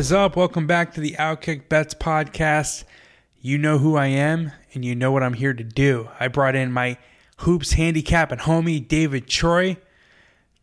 [0.00, 0.34] is up?
[0.34, 2.84] Welcome back to the Outkick Bets podcast.
[3.42, 6.08] You know who I am, and you know what I'm here to do.
[6.18, 6.96] I brought in my
[7.36, 9.76] hoops handicap and homie David Troy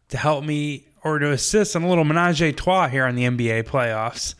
[0.09, 3.25] to help me or to assist in a little menage a trois here on the
[3.25, 4.33] NBA playoffs.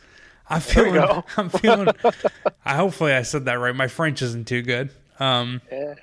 [0.50, 1.22] I'm feeling.
[1.36, 1.94] I'm feeling.
[2.64, 3.76] I hopefully I said that right.
[3.76, 4.90] My French isn't too good.
[5.20, 5.94] Um, Yeah.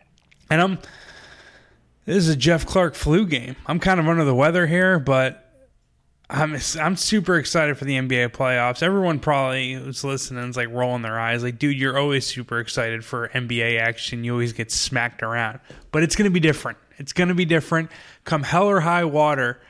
[0.49, 0.80] and I'm.
[2.05, 3.57] This is a Geoff Clark flu game.
[3.66, 5.45] I'm kind of under the weather here, but
[6.29, 8.81] I'm I'm super excited for the NBA playoffs.
[8.81, 13.05] Everyone probably who's listening is like rolling their eyes, like, dude, you're always super excited
[13.05, 14.23] for NBA action.
[14.23, 15.59] You always get smacked around,
[15.91, 16.79] but it's going to be different.
[16.98, 17.91] It's going to be different.
[18.23, 19.61] Come hell or high water,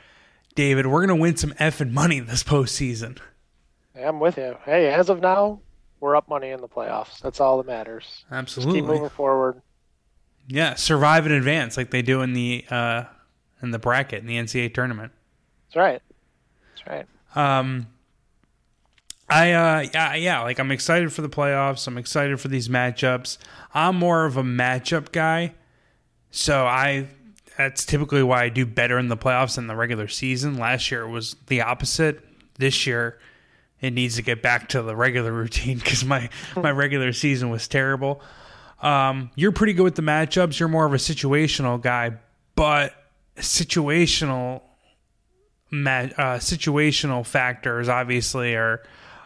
[0.54, 3.18] David, we're going to win some effing money this postseason.
[3.94, 4.56] I'm with you.
[4.64, 5.60] Hey, as of now,
[6.00, 7.20] we're up money in the playoffs.
[7.20, 8.04] That's all that matters.
[8.04, 9.60] Just Absolutely, keep moving forward.
[10.48, 10.74] yeah.
[10.74, 13.04] Survive in advance, like they do in the uh,
[13.62, 15.12] in the bracket in the NCAA tournament.
[15.68, 16.02] That's right.
[16.86, 17.06] Right.
[17.34, 17.88] Um,
[19.28, 21.86] I uh, yeah, yeah, like I'm excited for the playoffs.
[21.86, 23.38] I'm excited for these matchups.
[23.74, 25.54] I'm more of a matchup guy,
[26.30, 27.08] so I
[27.58, 30.58] that's typically why I do better in the playoffs than the regular season.
[30.58, 32.20] Last year it was the opposite.
[32.58, 33.18] This year
[33.80, 37.66] it needs to get back to the regular routine because my my regular season was
[37.66, 38.20] terrible.
[38.80, 40.60] Um, you're pretty good with the matchups.
[40.60, 42.12] You're more of a situational guy,
[42.54, 42.92] but
[43.38, 44.62] situational
[45.72, 48.82] uh, situational factors obviously are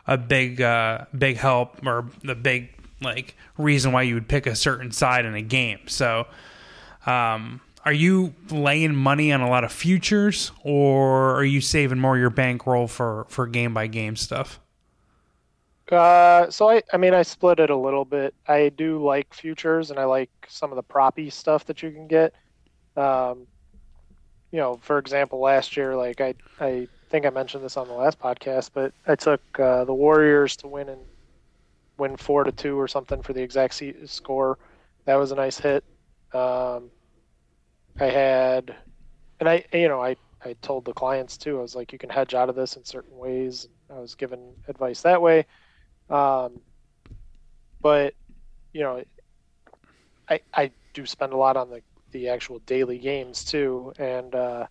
[0.07, 4.55] a big uh, big help or the big like reason why you would pick a
[4.55, 5.81] certain side in a game.
[5.87, 6.27] So,
[7.07, 12.19] um, are you laying money on a lot of futures, or are you saving more
[12.19, 14.61] your bankroll for for game by game stuff?
[15.91, 18.33] Uh, so I, I mean, I split it a little bit.
[18.47, 22.07] I do like futures, and I like some of the proppy stuff that you can
[22.07, 22.35] get.
[22.97, 23.47] Um,
[24.51, 27.95] you know, for example, last year, like I, I think I mentioned this on the
[27.95, 31.01] last podcast, but I took uh, the Warriors to win and
[31.99, 34.59] win four to two or something for the exact score.
[35.05, 35.85] That was a nice hit.
[36.33, 36.91] Um,
[37.99, 38.75] I had,
[39.39, 41.59] and I, you know, I, I told the clients too.
[41.59, 43.69] I was like, you can hedge out of this in certain ways.
[43.95, 45.47] I was given advice that way.
[46.09, 46.61] Um,
[47.81, 48.15] but
[48.73, 49.03] you know,
[50.29, 51.83] I I do spend a lot on the
[52.13, 54.67] the actual daily games too, and uh,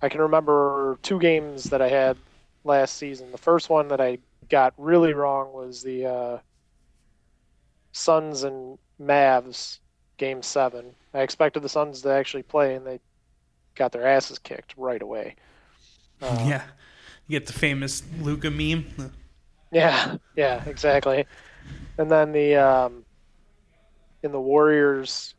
[0.00, 2.16] I can remember two games that I had
[2.64, 3.30] last season.
[3.32, 4.18] The first one that I
[4.48, 6.38] got really wrong was the uh,
[7.92, 9.78] Suns and Mavs
[10.16, 10.94] game seven.
[11.14, 13.00] I expected the Suns to actually play, and they
[13.74, 15.36] got their asses kicked right away.
[16.20, 16.62] Uh, yeah,
[17.26, 19.12] you get the famous Luka meme.
[19.70, 21.26] Yeah, yeah, exactly.
[21.98, 23.04] And then the um,
[24.22, 25.34] in the Warriors,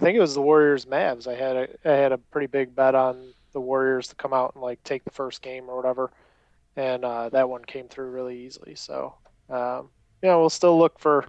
[0.00, 1.26] I think it was the Warriors Mavs.
[1.26, 4.54] I had a I had a pretty big bet on the Warriors to come out
[4.54, 6.10] and like take the first game or whatever,
[6.74, 8.74] and uh, that one came through really easily.
[8.76, 9.14] So,
[9.50, 9.90] um,
[10.22, 11.26] know, we'll still look for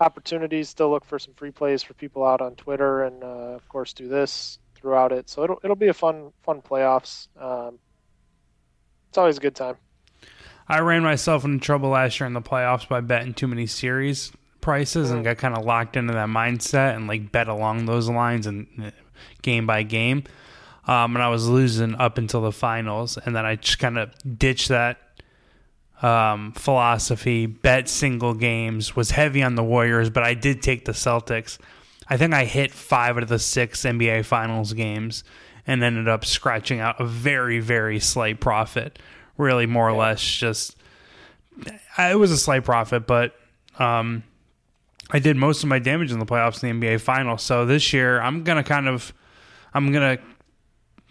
[0.00, 3.66] opportunities, still look for some free plays for people out on Twitter, and uh, of
[3.70, 5.30] course do this throughout it.
[5.30, 7.28] So it'll it'll be a fun fun playoffs.
[7.40, 7.78] Um,
[9.08, 9.76] it's always a good time.
[10.68, 14.30] I ran myself into trouble last year in the playoffs by betting too many series
[14.60, 18.46] prices and got kind of locked into that mindset and like bet along those lines
[18.46, 18.90] and uh,
[19.42, 20.24] game by game.
[20.86, 24.10] Um, and I was losing up until the finals, and then I just kind of
[24.38, 24.98] ditched that
[26.02, 27.46] um, philosophy.
[27.46, 31.58] Bet single games was heavy on the Warriors, but I did take the Celtics.
[32.08, 35.22] I think I hit five out of the six NBA Finals games
[35.66, 38.98] and ended up scratching out a very very slight profit
[39.36, 40.76] really more or less just
[41.98, 43.34] it was a slight profit, but
[43.78, 44.22] um,
[45.12, 47.42] I did most of my damage in the playoffs in the NBA Finals.
[47.42, 49.12] So this year, I'm gonna kind of,
[49.74, 50.18] I'm gonna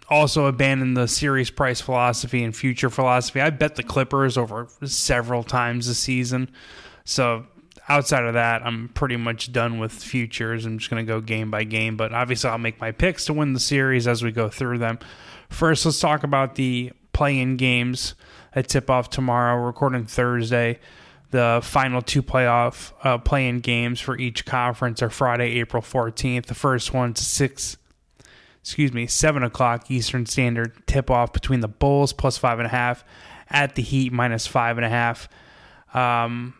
[0.08, 3.40] also abandon the series price philosophy and future philosophy.
[3.40, 6.50] I bet the Clippers over several times this season.
[7.04, 7.46] So
[7.88, 10.64] outside of that, I'm pretty much done with futures.
[10.64, 11.96] I'm just gonna go game by game.
[11.96, 14.98] But obviously, I'll make my picks to win the series as we go through them.
[15.50, 18.14] First, let's talk about the play-in games
[18.54, 19.62] that tip off tomorrow.
[19.62, 20.78] Recording Thursday.
[21.30, 26.46] The final two playoff uh, play-in games for each conference are Friday, April 14th.
[26.46, 27.76] The first one's six,
[28.62, 32.70] excuse me, seven o'clock Eastern Standard tip off between the Bulls plus five and a
[32.70, 33.04] half
[33.48, 35.28] at the Heat minus five and a half.
[35.94, 36.54] Um,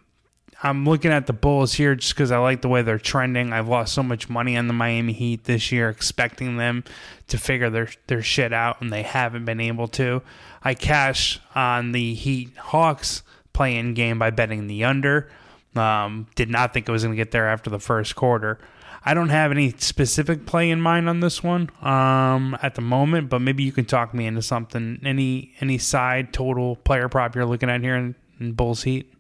[0.63, 3.53] I'm looking at the Bulls here just because I like the way they're trending.
[3.53, 6.85] I've lost so much money on the Miami Heat this year, expecting them
[7.29, 10.23] to figure their their shit out, and they haven't been able to.
[10.63, 13.23] I cash on the Heat Hawks
[13.53, 15.29] play-in game by betting the under.
[15.77, 18.59] Um, did not think it was going to get there after the first quarter.
[19.03, 23.31] I don't have any specific play in mind on this one um, at the moment,
[23.31, 25.01] but maybe you can talk me into something.
[25.05, 29.11] Any any side total player prop you're looking at here in, in Bulls Heat?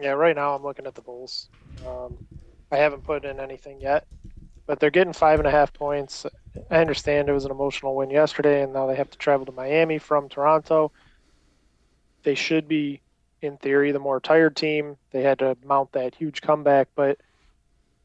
[0.00, 1.50] Yeah, right now I'm looking at the Bulls.
[1.86, 2.26] Um,
[2.70, 4.06] I haven't put in anything yet,
[4.66, 6.24] but they're getting five and a half points.
[6.70, 9.52] I understand it was an emotional win yesterday, and now they have to travel to
[9.52, 10.90] Miami from Toronto.
[12.22, 13.01] They should be,
[13.42, 14.96] in theory, the more tired team.
[15.10, 17.18] They had to mount that huge comeback, but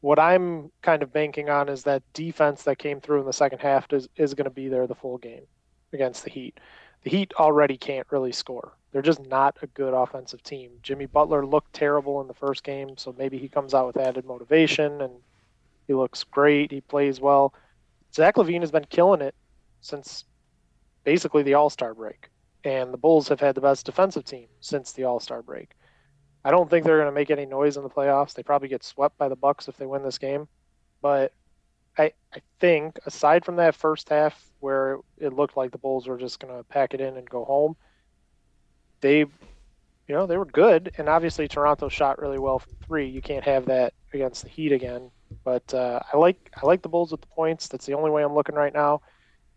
[0.00, 3.60] what I'm kind of banking on is that defense that came through in the second
[3.60, 5.42] half is, is going to be there the full game
[5.92, 6.58] against the Heat.
[7.02, 8.72] The Heat already can't really score.
[8.92, 10.70] They're just not a good offensive team.
[10.82, 14.24] Jimmy Butler looked terrible in the first game, so maybe he comes out with added
[14.24, 15.12] motivation and
[15.86, 16.70] he looks great.
[16.70, 17.52] He plays well.
[18.14, 19.34] Zach LaVine has been killing it
[19.80, 20.24] since
[21.04, 22.28] basically the All Star break,
[22.64, 25.70] and the Bulls have had the best defensive team since the All Star break.
[26.44, 28.34] I don't think they're going to make any noise in the playoffs.
[28.34, 30.48] They probably get swept by the Bucks if they win this game,
[31.02, 31.32] but
[31.96, 36.18] I I think aside from that first half where it looked like the Bulls were
[36.18, 37.76] just going to pack it in and go home,
[39.00, 43.08] they you know they were good, and obviously Toronto shot really well from three.
[43.08, 45.10] You can't have that against the Heat again.
[45.44, 47.68] But uh, I like I like the Bulls with the points.
[47.68, 49.02] That's the only way I'm looking right now.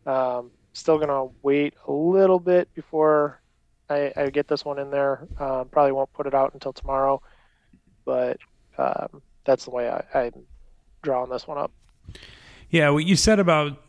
[0.05, 3.41] Um, still gonna wait a little bit before
[3.89, 5.27] I, I get this one in there.
[5.39, 7.21] Um, probably won't put it out until tomorrow,
[8.05, 8.37] but
[8.77, 10.45] um, that's the way I, I'm
[11.01, 11.71] drawing this one up.
[12.69, 13.81] Yeah, what you said about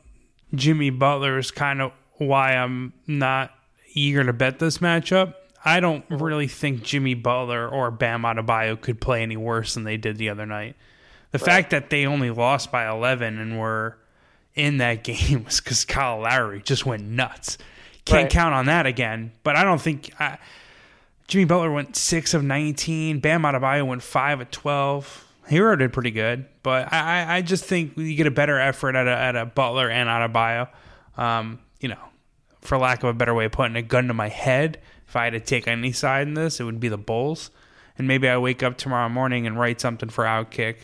[0.55, 3.53] Jimmy Butler is kind of why I'm not
[3.95, 5.35] eager to bet this matchup.
[5.65, 9.97] I don't really think Jimmy Butler or Bam Adebayo could play any worse than they
[9.97, 10.75] did the other night.
[11.31, 11.47] The right.
[11.47, 13.97] fact that they only lost by 11 and were
[14.55, 17.59] in that game was because Kyle Lowry just went nuts.
[18.05, 18.31] Can't right.
[18.31, 19.33] count on that again.
[19.43, 20.39] But I don't think I,
[21.29, 23.21] Jimmy Butler went six of 19.
[23.21, 25.29] Bam Adebayo went five of 12.
[25.49, 29.09] Herro did pretty good, but I, I just think you get a better effort at
[29.09, 30.69] a, at a Butler and Adebayo.
[31.17, 31.99] Um, you know,
[32.61, 34.81] for lack of a better way of putting a gun to my head.
[35.07, 37.51] If I had to take any side in this, it would be the Bulls.
[37.99, 40.77] And maybe I wake up tomorrow morning and write something for Outkick.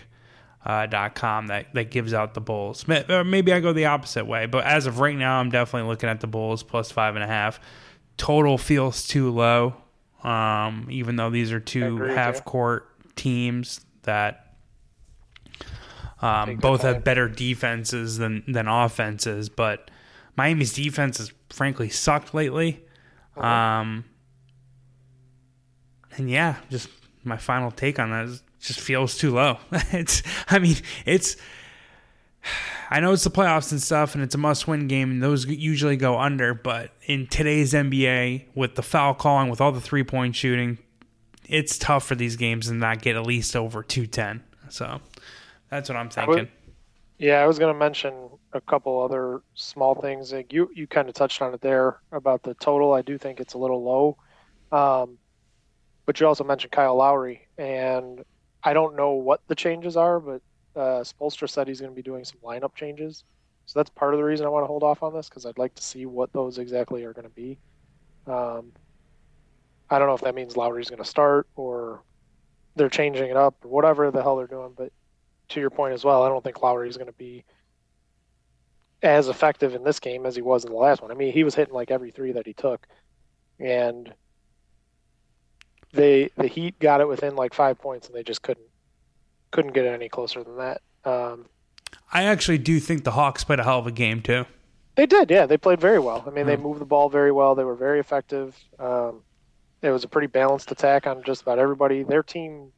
[0.67, 2.87] Uh, dot com that, that gives out the Bulls.
[2.87, 6.21] Maybe I go the opposite way, but as of right now, I'm definitely looking at
[6.21, 7.59] the Bulls plus five and a half.
[8.19, 9.77] Total feels too low,
[10.25, 14.57] um, even though these are two half court teams that
[16.21, 19.49] um, both have better defenses than than offenses.
[19.49, 19.91] But
[20.37, 22.85] Miami's defense has frankly sucked lately.
[23.37, 23.47] Uh-huh.
[23.47, 24.05] Um,
[26.17, 26.89] and yeah, just
[27.23, 29.59] my final take on that is just feels too low.
[29.73, 30.77] it's, I mean,
[31.07, 31.37] it's.
[32.91, 35.99] I know it's the playoffs and stuff, and it's a must-win game, and those usually
[35.99, 36.55] go under.
[36.55, 40.79] But in today's NBA, with the foul calling, with all the three-point shooting,
[41.45, 44.43] it's tough for these games and not get at least over two ten.
[44.71, 45.03] So
[45.69, 46.35] that's what I'm thinking.
[46.35, 46.49] I would,
[47.19, 48.15] yeah, I was going to mention
[48.53, 50.33] a couple other small things.
[50.33, 52.93] Like you you kind of touched on it there about the total.
[52.93, 54.17] I do think it's a little low.
[54.71, 55.19] Um,
[56.07, 58.25] but you also mentioned Kyle Lowry, and
[58.69, 60.43] I don't know what the changes are, but
[60.77, 63.25] uh, Spoelstra said he's going to be doing some lineup changes.
[63.65, 65.57] So that's part of the reason I want to hold off on this because I'd
[65.57, 67.57] like to see what those exactly are going to be.
[68.27, 68.73] Um,
[69.89, 72.03] I don't know if that means Lowry's going to start or
[72.77, 74.75] they're changing it up or whatever the hell they're doing.
[74.77, 74.93] But
[75.49, 77.45] to your point as well, I don't think Lowry's going to be
[79.03, 81.11] as effective in this game as he was in the last one.
[81.11, 82.87] I mean, he was hitting like every three that he took,
[83.59, 84.13] and
[85.93, 88.67] they the Heat got it within like five points, and they just couldn't
[89.51, 90.83] couldn't get it any closer than that.
[91.05, 91.47] Um,
[92.13, 94.47] I actually do think the Hawks played a hell of a game too.
[94.97, 95.47] They did, yeah.
[95.47, 96.25] They played very well.
[96.27, 97.55] I mean, they moved the ball very well.
[97.55, 98.59] They were very effective.
[98.81, 99.23] Um,
[99.81, 102.03] it was a pretty balanced attack on just about everybody.
[102.03, 102.73] Their team,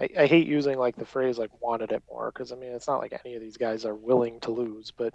[0.00, 2.88] I, I hate using like the phrase like wanted it more because I mean it's
[2.88, 5.14] not like any of these guys are willing to lose, but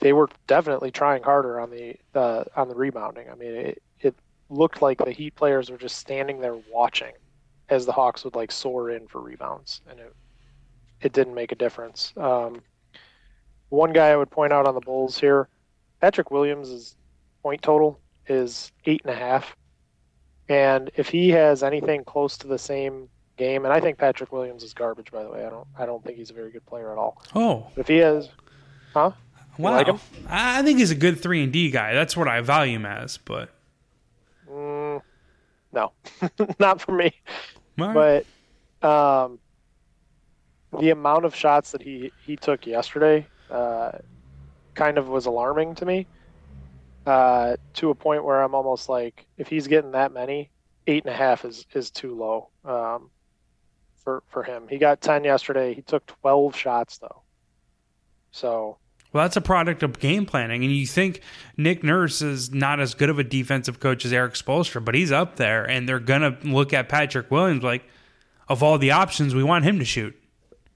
[0.00, 3.30] they were definitely trying harder on the uh, on the rebounding.
[3.30, 3.82] I mean, it, it
[4.50, 7.12] looked like the Heat players were just standing there watching
[7.68, 10.14] as the Hawks would like soar in for rebounds, and it
[11.00, 12.12] it didn't make a difference.
[12.16, 12.62] Um,
[13.68, 15.48] one guy I would point out on the Bulls here,
[16.00, 16.96] Patrick Williams'
[17.42, 19.56] point total is eight and a half,
[20.48, 24.62] and if he has anything close to the same game, and I think Patrick Williams
[24.62, 25.44] is garbage by the way.
[25.44, 27.22] I don't I don't think he's a very good player at all.
[27.34, 28.30] Oh, but if he has,
[28.94, 29.12] huh?
[29.58, 29.88] Wow, like
[30.28, 31.94] I think he's a good three and D guy.
[31.94, 33.50] That's what I value him as, but
[35.76, 35.92] no,
[36.58, 37.12] not for me.
[37.78, 38.24] Right.
[38.82, 39.38] But um,
[40.80, 43.92] the amount of shots that he he took yesterday uh,
[44.74, 46.08] kind of was alarming to me.
[47.06, 50.50] Uh, to a point where I'm almost like, if he's getting that many,
[50.88, 52.50] eight and a half is is too low.
[52.64, 53.10] Um,
[54.06, 54.68] for for him.
[54.68, 55.74] He got 10 yesterday.
[55.74, 57.22] He took 12 shots though.
[58.30, 58.78] So
[59.16, 60.62] well, that's a product of game planning.
[60.62, 61.22] And you think
[61.56, 65.10] Nick Nurse is not as good of a defensive coach as Erik Spoelstra, but he's
[65.10, 67.82] up there, and they're going to look at Patrick Williams like,
[68.46, 70.14] of all the options, we want him to shoot.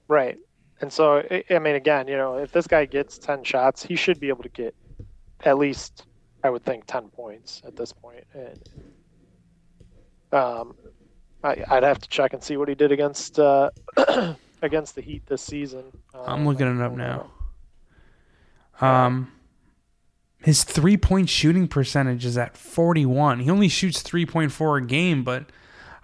[0.07, 0.39] Right.
[0.81, 4.19] And so, I mean, again, you know, if this guy gets 10 shots, he should
[4.19, 4.73] be able to get
[5.41, 6.05] at least,
[6.43, 8.25] I would think, 10 points at this point.
[8.33, 8.69] And
[10.31, 10.75] um,
[11.43, 13.69] I, would have to check and see what he did against uh,
[14.63, 15.83] against the Heat this season.
[16.15, 17.29] Um, I'm looking it up now.
[18.81, 19.31] Um,
[20.43, 23.39] his three point shooting percentage is at 41.
[23.39, 25.45] He only shoots 3.4 a game, but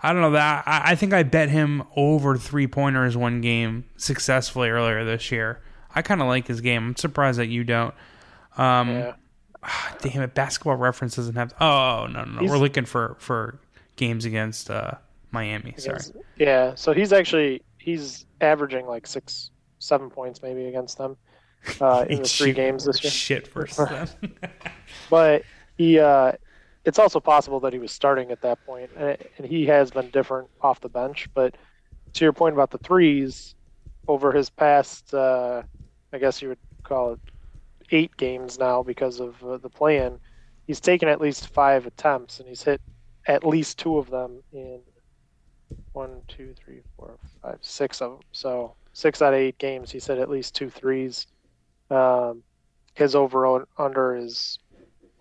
[0.02, 0.64] I don't know that.
[0.68, 5.62] I, I think I bet him over three pointers one game successfully earlier this year.
[5.94, 6.90] I kind of like his game.
[6.90, 7.96] I'm surprised that you don't.
[8.58, 9.14] Um, yeah.
[10.02, 11.54] Damn it, basketball reference doesn't have.
[11.60, 12.42] Oh no, no, no.
[12.42, 13.60] He's, we're looking for for
[13.96, 14.92] games against uh,
[15.32, 15.74] Miami.
[15.78, 16.00] Sorry.
[16.38, 21.18] Yeah, so he's actually he's averaging like six, seven points maybe against them
[21.82, 23.12] uh, in the three games this year.
[23.12, 24.34] Shit versus them.
[25.10, 25.44] but
[25.78, 26.34] he, uh,
[26.86, 30.10] it's also possible that he was starting at that point, and, and he has been
[30.10, 31.28] different off the bench.
[31.34, 31.56] But
[32.14, 33.56] to your point about the threes,
[34.08, 35.64] over his past, uh,
[36.14, 37.20] I guess you would call it
[37.92, 40.20] eight games now because of uh, the plan,
[40.66, 42.82] he's taken at least five attempts, and he's hit
[43.28, 44.80] at least two of them in
[45.94, 48.20] one, two, three, four, five, six of them.
[48.32, 51.28] So six out of eight games, he's hit at least two threes.
[51.90, 52.44] Um,
[52.94, 54.60] his over under is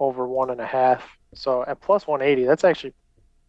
[0.00, 1.16] over one and a half.
[1.34, 2.94] So at plus 180, that's actually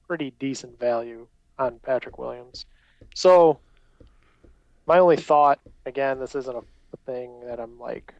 [0.07, 2.65] pretty decent value on Patrick Williams.
[3.15, 3.59] So
[4.85, 8.13] my only thought, again, this isn't a, a thing that I'm like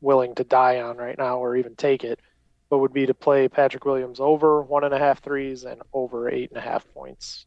[0.00, 2.20] willing to die on right now or even take it,
[2.68, 6.28] but would be to play Patrick Williams over one and a half threes and over
[6.28, 7.46] eight and a half points.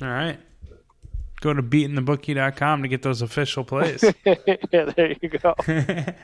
[0.00, 0.40] All right
[1.40, 4.02] go to beatingthebookie.com to get those official plays.
[4.24, 5.54] yeah, there you go.
[5.66, 6.16] get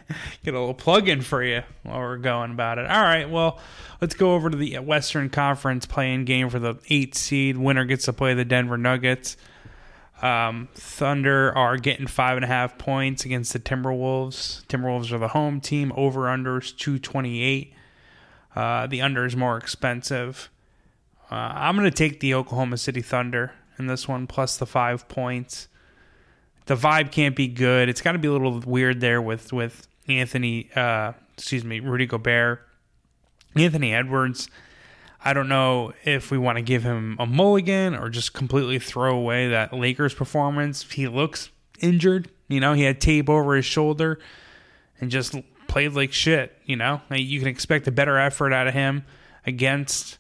[0.46, 2.86] a little plug in for you while we're going about it.
[2.86, 3.58] All right, well,
[4.00, 7.56] let's go over to the Western Conference playing game for the eight seed.
[7.56, 9.36] Winner gets to play the Denver Nuggets.
[10.22, 14.64] Um, Thunder are getting five and a half points against the Timberwolves.
[14.66, 15.92] Timberwolves are the home team.
[15.94, 17.74] Over unders 228.
[18.54, 20.50] Uh, the under is more expensive.
[21.30, 25.08] Uh, I'm going to take the Oklahoma City Thunder in this one, plus the five
[25.08, 25.68] points.
[26.66, 27.88] The vibe can't be good.
[27.88, 32.06] It's got to be a little weird there with with Anthony, uh, excuse me, Rudy
[32.06, 32.66] Gobert,
[33.54, 34.48] Anthony Edwards.
[35.24, 39.16] I don't know if we want to give him a mulligan or just completely throw
[39.16, 40.88] away that Lakers performance.
[40.90, 42.30] He looks injured.
[42.48, 44.20] You know, he had tape over his shoulder
[45.00, 45.34] and just
[45.66, 46.56] played like shit.
[46.64, 49.04] You know, you can expect a better effort out of him
[49.44, 50.18] against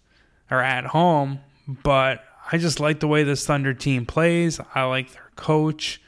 [0.50, 4.60] or at home, but I just like the way this Thunder team plays.
[4.74, 6.00] I like their coach.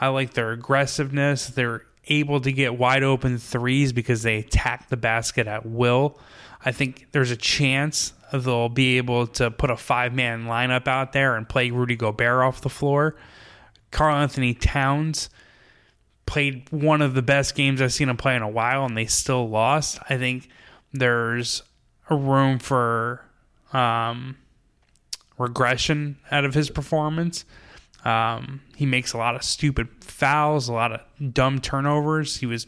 [0.00, 1.46] I like their aggressiveness.
[1.48, 6.18] They're able to get wide open threes because they attack the basket at will.
[6.64, 11.12] I think there's a chance they'll be able to put a five man lineup out
[11.12, 13.16] there and play Rudy Gobert off the floor.
[13.90, 15.30] Karl-Anthony Towns
[16.26, 19.06] played one of the best games I've seen him play in a while, and they
[19.06, 19.98] still lost.
[20.08, 20.48] I think
[20.92, 21.62] there's
[22.08, 23.24] a room for
[23.72, 24.36] um,
[25.40, 27.44] regression out of his performance.
[28.04, 32.36] Um, he makes a lot of stupid fouls, a lot of dumb turnovers.
[32.36, 32.66] He was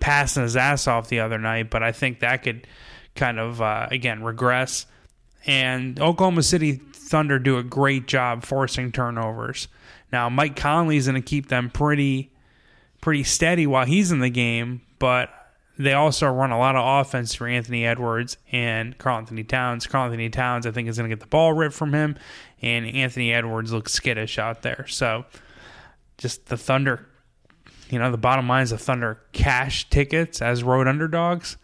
[0.00, 2.66] passing his ass off the other night, but I think that could
[3.14, 4.86] kind of uh, again regress.
[5.46, 9.68] And Oklahoma City Thunder do a great job forcing turnovers.
[10.12, 12.30] Now Mike Conley's going to keep them pretty
[13.00, 15.30] pretty steady while he's in the game, but
[15.76, 19.86] they also run a lot of offense through Anthony Edwards and Karl-Anthony Towns.
[19.86, 22.16] Karl-Anthony Towns, I think, is going to get the ball ripped from him,
[22.62, 24.86] and Anthony Edwards looks skittish out there.
[24.86, 25.24] So,
[26.16, 27.06] just the Thunder,
[27.90, 31.56] you know, the bottom line is the Thunder cash tickets as road underdogs.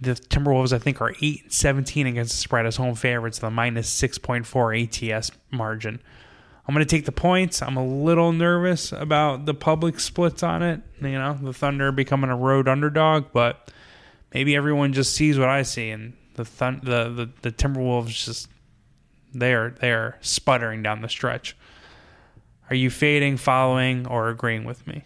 [0.00, 3.88] The Timberwolves, I think, are 8 17 against the spread as home favorites, the minus
[4.00, 6.02] 6.4 ATS margin.
[6.66, 7.62] I'm going to take the points.
[7.62, 10.80] I'm a little nervous about the public splits on it.
[11.00, 13.70] You know, the Thunder becoming a road underdog, but
[14.32, 18.48] maybe everyone just sees what I see, and the thun- the, the the Timberwolves just
[19.32, 21.56] they're they're sputtering down the stretch.
[22.68, 25.02] Are you fading, following, or agreeing with me?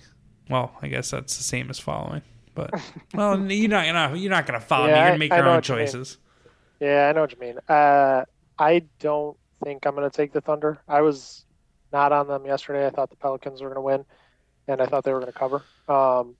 [0.50, 2.22] Well, I guess that's the same as following.
[2.54, 2.72] But
[3.14, 4.98] well, you're not you're not, you're not going to follow yeah, me.
[4.98, 6.18] You're going to make I, your I own choices.
[6.80, 7.58] You yeah, I know what you mean.
[7.68, 8.24] Uh,
[8.58, 10.78] I don't think I'm going to take the Thunder.
[10.88, 11.44] I was
[11.92, 12.86] not on them yesterday.
[12.86, 14.04] I thought the Pelicans were going to win,
[14.68, 15.62] and I thought they were going to cover.
[15.88, 16.36] Um,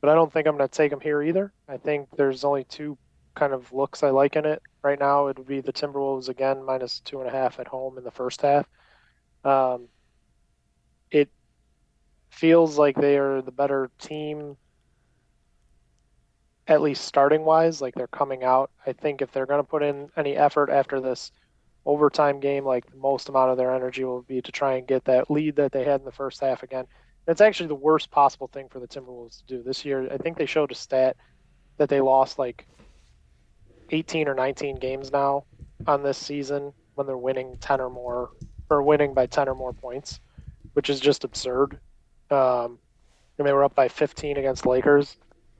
[0.00, 1.52] but I don't think I'm going to take them here either.
[1.68, 2.98] I think there's only two
[3.34, 5.28] kind of looks I like in it right now.
[5.28, 8.10] It would be the Timberwolves again minus two and a half at home in the
[8.10, 8.66] first half,
[9.44, 9.88] Um,
[11.10, 11.30] it
[12.30, 14.56] feels like they are the better team,
[16.66, 17.80] at least starting wise.
[17.80, 18.70] Like they're coming out.
[18.86, 21.32] I think if they're going to put in any effort after this
[21.84, 25.04] overtime game, like the most amount of their energy will be to try and get
[25.04, 26.86] that lead that they had in the first half again.
[27.26, 30.12] That's actually the worst possible thing for the Timberwolves to do this year.
[30.12, 31.16] I think they showed a stat
[31.78, 32.66] that they lost like
[33.90, 35.44] 18 or 19 games now
[35.86, 38.30] on this season when they're winning 10 or more
[38.70, 40.20] or winning by 10 or more points,
[40.72, 41.78] which is just absurd.
[42.30, 42.78] Um,
[43.38, 45.16] and they were up by 15 against Lakers.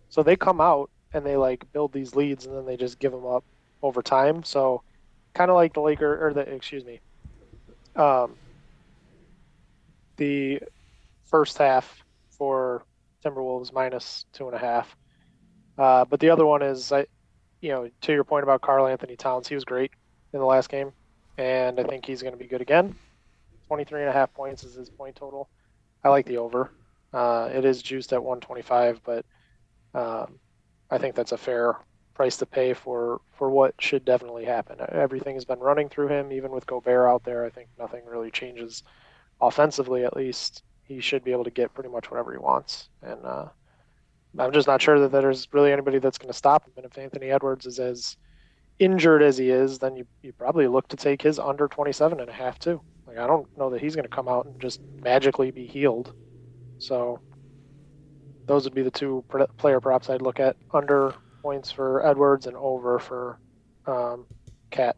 [0.09, 3.13] So they come out and they like build these leads and then they just give
[3.13, 3.45] them up
[3.83, 4.43] over time.
[4.43, 4.83] So
[5.35, 7.01] kind of like the Laker or the excuse me,
[7.97, 8.37] um,
[10.17, 10.61] the
[11.25, 12.85] first half for
[13.25, 14.95] Timberwolves minus two and a half.
[15.79, 17.07] Uh, but the other one is I,
[17.61, 19.93] you know, to your point about Karl-Anthony Towns, he was great
[20.33, 20.93] in the last game,
[21.39, 22.95] and I think he's going to be good again.
[23.69, 25.49] 23 and a half points is his point total.
[26.05, 26.73] I like the over.
[27.13, 29.25] Uh, it is juiced at 125, but
[29.95, 30.39] um,
[30.91, 31.77] I think that's a fair
[32.15, 34.79] price to pay for for what should definitely happen.
[34.91, 37.45] Everything has been running through him, even with Gobert out there.
[37.45, 38.83] I think nothing really changes
[39.41, 40.05] offensively.
[40.05, 43.49] At least he should be able to get pretty much whatever he wants, and uh,
[44.39, 46.73] I'm just not sure that there's really anybody that's going to stop him.
[46.77, 48.17] And if Anthony Edwards is as
[48.79, 52.29] injured as he is, then you, you probably look to take his under 27 and
[52.31, 52.81] a half too.
[53.07, 56.13] Like I don't know that he's going to come out and just magically be healed.
[56.79, 57.21] So
[58.47, 59.25] those would be the two
[59.59, 63.39] player props I'd look at: under points for Edwards and over for
[63.87, 64.27] um,
[64.71, 64.97] KAT.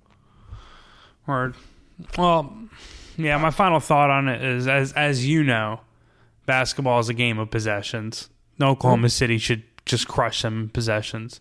[1.27, 1.55] Word.
[2.19, 2.55] Well,
[3.17, 3.39] yeah.
[3.39, 5.81] My final thought on it is, as as you know,
[6.47, 8.29] basketball is a game of possessions.
[8.61, 11.41] Oklahoma City should just crush them in possessions.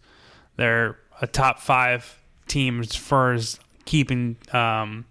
[0.56, 5.06] They're a top five team as far as keeping um,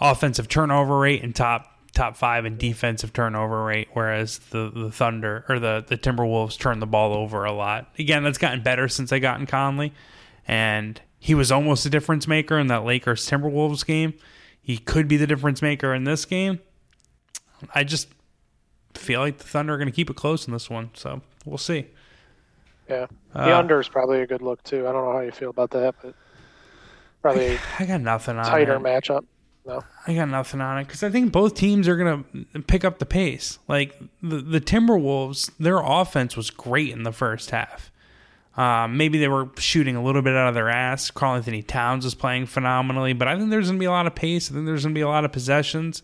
[0.00, 5.44] offensive turnover rate and top top five in defensive turnover rate, whereas the, the Thunder
[5.48, 7.92] or the, the Timberwolves turn the ball over a lot.
[7.98, 9.92] Again, that's gotten better since they got in Conley,
[10.46, 14.14] and he was almost a difference maker in that Lakers Timberwolves game.
[14.60, 16.60] He could be the difference maker in this game.
[17.74, 18.08] I just
[18.94, 21.58] feel like the Thunder are going to keep it close in this one, so we'll
[21.58, 21.86] see.
[22.88, 24.86] Yeah, the uh, under is probably a good look too.
[24.86, 26.14] I don't know how you feel about that, but
[27.22, 28.80] probably I, I got nothing on tighter it.
[28.80, 29.24] matchup.
[29.66, 32.84] No, I got nothing on it because I think both teams are going to pick
[32.84, 33.58] up the pace.
[33.66, 37.90] Like the the Timberwolves, their offense was great in the first half.
[38.56, 41.10] Um, maybe they were shooting a little bit out of their ass.
[41.10, 44.14] Karl-Anthony Towns was playing phenomenally, but I think there's going to be a lot of
[44.14, 44.50] pace.
[44.50, 46.02] I think there's going to be a lot of possessions.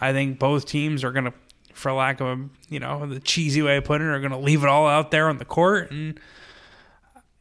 [0.00, 1.32] I think both teams are going to
[1.72, 4.38] for lack of a you know the cheesy way of putting it, are going to
[4.38, 5.90] leave it all out there on the court.
[5.90, 6.20] And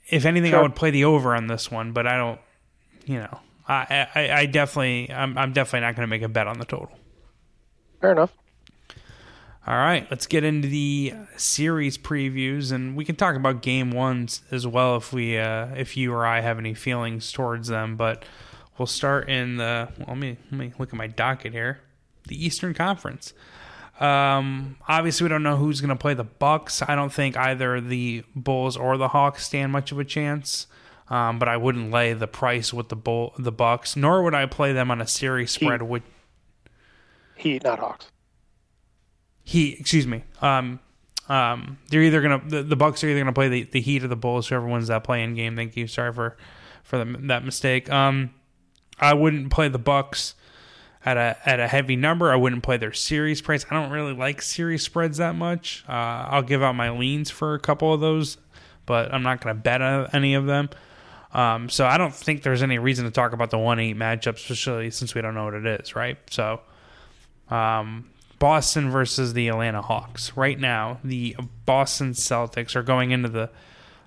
[0.08, 0.60] if anything, sure.
[0.60, 2.39] I would play the over on this one, but I don't.
[3.06, 6.47] You know, I I, I definitely I'm I'm definitely not going to make a bet
[6.47, 6.91] on the total.
[8.01, 8.34] Fair enough.
[9.67, 14.41] All right, let's get into the series previews, and we can talk about game ones
[14.49, 17.95] as well if we uh, if you or I have any feelings towards them.
[17.95, 18.25] But
[18.77, 19.89] we'll start in the.
[19.99, 21.82] Well, let me let me look at my docket here.
[22.27, 23.34] The Eastern Conference.
[23.99, 26.82] Um, obviously, we don't know who's going to play the Bucks.
[26.82, 30.67] I don't think either the Bulls or the Hawks stand much of a chance.
[31.10, 34.45] Um, but I wouldn't lay the price with the Bull, the Bucks, nor would I
[34.45, 35.82] play them on a series spread.
[35.82, 36.04] Heat, with
[37.36, 38.12] Heat not Hawks.
[39.43, 40.24] Heat, excuse me.
[40.41, 40.80] Um,
[41.28, 44.08] um, they're either gonna the, the Bucks are either gonna play the, the Heat or
[44.08, 44.48] the Bulls.
[44.48, 45.56] Whoever wins that play-in game.
[45.56, 45.88] Thank you.
[45.88, 46.38] Sorry for
[46.84, 47.89] for the, that mistake.
[47.91, 48.32] Um,
[49.00, 50.36] I wouldn't play the Bucks
[51.06, 52.32] at a at a heavy number.
[52.32, 53.65] I wouldn't play their series price.
[53.69, 55.84] I don't really like series spreads that much.
[55.88, 55.91] Uh,
[56.30, 58.38] I'll give out my leans for a couple of those,
[58.86, 59.82] but I'm not going to bet
[60.13, 60.69] any of them.
[61.32, 64.36] Um, so I don't think there's any reason to talk about the one eight matchup,
[64.36, 66.18] especially since we don't know what it is, right?
[66.30, 66.62] So,
[67.50, 70.36] um, Boston versus the Atlanta Hawks.
[70.36, 73.50] Right now, the Boston Celtics are going into the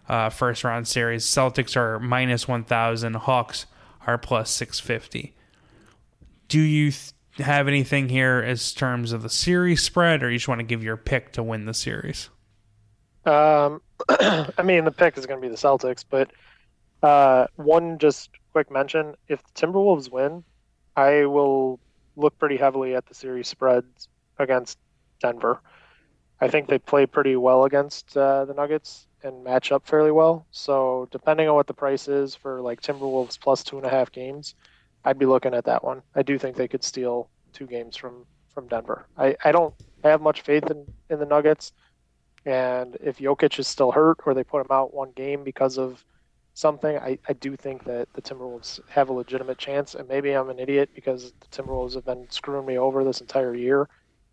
[0.09, 1.25] uh, first round series.
[1.25, 3.15] Celtics are minus one thousand.
[3.15, 3.67] Hawks
[4.07, 5.35] are plus six fifty
[6.53, 10.49] do you th- have anything here as terms of the series spread, or you just
[10.49, 12.29] want to give your pick to win the series?
[13.25, 13.81] Um,
[14.11, 16.31] I mean, the pick is going to be the Celtics, but
[17.03, 20.45] uh, one just quick mention: if the Timberwolves win,
[20.97, 21.81] I will
[22.17, 24.79] look pretty heavily at the series spreads against
[25.21, 25.61] Denver.
[26.41, 30.45] I think they play pretty well against uh, the Nuggets and match up fairly well.
[30.51, 34.11] So depending on what the price is for like Timberwolves plus two and a half
[34.11, 34.55] games,
[35.05, 36.03] I'd be looking at that one.
[36.15, 39.07] I do think they could steal two games from from Denver.
[39.17, 41.73] I, I don't have much faith in, in the Nuggets.
[42.45, 46.05] And if Jokic is still hurt or they put him out one game because of
[46.55, 49.95] something, I, I do think that the Timberwolves have a legitimate chance.
[49.95, 53.55] And maybe I'm an idiot because the Timberwolves have been screwing me over this entire
[53.55, 53.89] year,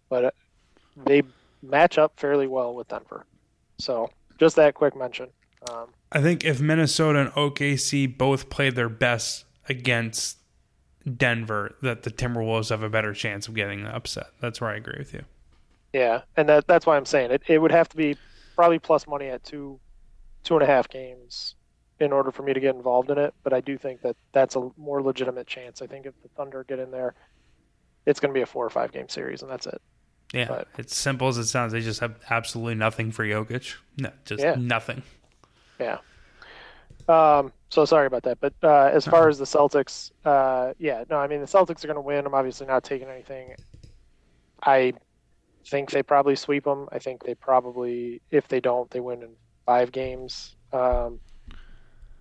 [0.10, 0.34] but
[1.06, 1.24] they
[1.62, 3.26] match up fairly well with Denver.
[3.78, 5.30] So just that quick mention.
[5.70, 10.38] Um, I think if Minnesota and OKC both play their best against
[11.18, 14.28] Denver, that the Timberwolves have a better chance of getting upset.
[14.42, 15.24] That's where I agree with you.
[15.94, 17.42] Yeah, and that that's why I'm saying it.
[17.48, 18.16] It would have to be
[18.56, 19.80] probably plus money at two,
[20.44, 21.56] two and a half games
[22.00, 23.34] in order for me to get involved in it.
[23.44, 25.82] But I do think that that's a more legitimate chance.
[25.82, 27.16] I think if the Thunder get in there,
[28.06, 29.82] it's going to be a four or five game series, and that's it.
[30.34, 31.74] Yeah, but, it's simple as it sounds.
[31.74, 33.76] They just have absolutely nothing for Jokic.
[33.98, 34.56] No, just yeah.
[34.58, 35.02] nothing.
[35.80, 35.98] Yeah.
[37.08, 38.40] Um, so sorry about that.
[38.40, 41.88] But uh, as far as the Celtics, uh, yeah, no, I mean the Celtics are
[41.88, 42.26] going to win.
[42.26, 43.56] I'm obviously not taking anything.
[44.64, 44.94] I
[45.66, 46.88] think they probably sweep them.
[46.92, 49.30] I think they probably, if they don't, they win in
[49.66, 50.56] five games.
[50.72, 51.20] Um,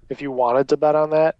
[0.08, 1.36] if you wanted to bet on that,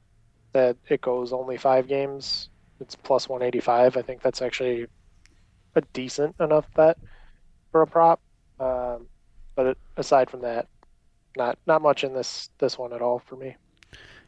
[0.52, 2.48] that it goes only five games,
[2.80, 3.96] it's plus 185.
[3.96, 4.86] I think that's actually
[5.74, 6.98] a decent enough bet
[7.70, 8.20] for a prop.
[8.60, 9.06] Um,
[9.54, 10.68] but aside from that,
[11.36, 13.56] not not much in this this one at all for me.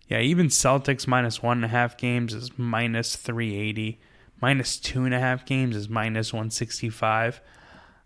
[0.08, 4.00] Yeah, even Celtics minus one and a half games is minus 380.
[4.42, 7.40] Minus two and a half games is minus 165.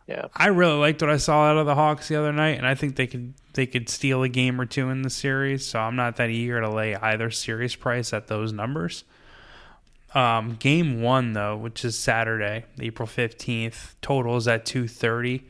[0.06, 0.26] Yeah.
[0.34, 2.74] I really liked what I saw out of the Hawks the other night, and I
[2.74, 5.66] think they could they could steal a game or two in the series.
[5.66, 9.04] So I'm not that eager to lay either series price at those numbers.
[10.14, 15.44] Um, game one though, which is Saturday, April fifteenth, total is at two thirty.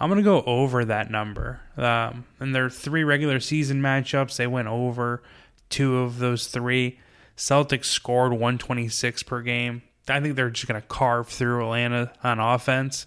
[0.00, 1.60] I'm gonna go over that number.
[1.76, 4.36] Um, and there are three regular season matchups.
[4.36, 5.22] They went over
[5.68, 6.98] two of those three.
[7.36, 9.82] Celtics scored 126 per game.
[10.08, 13.06] I think they're just gonna carve through Atlanta on offense.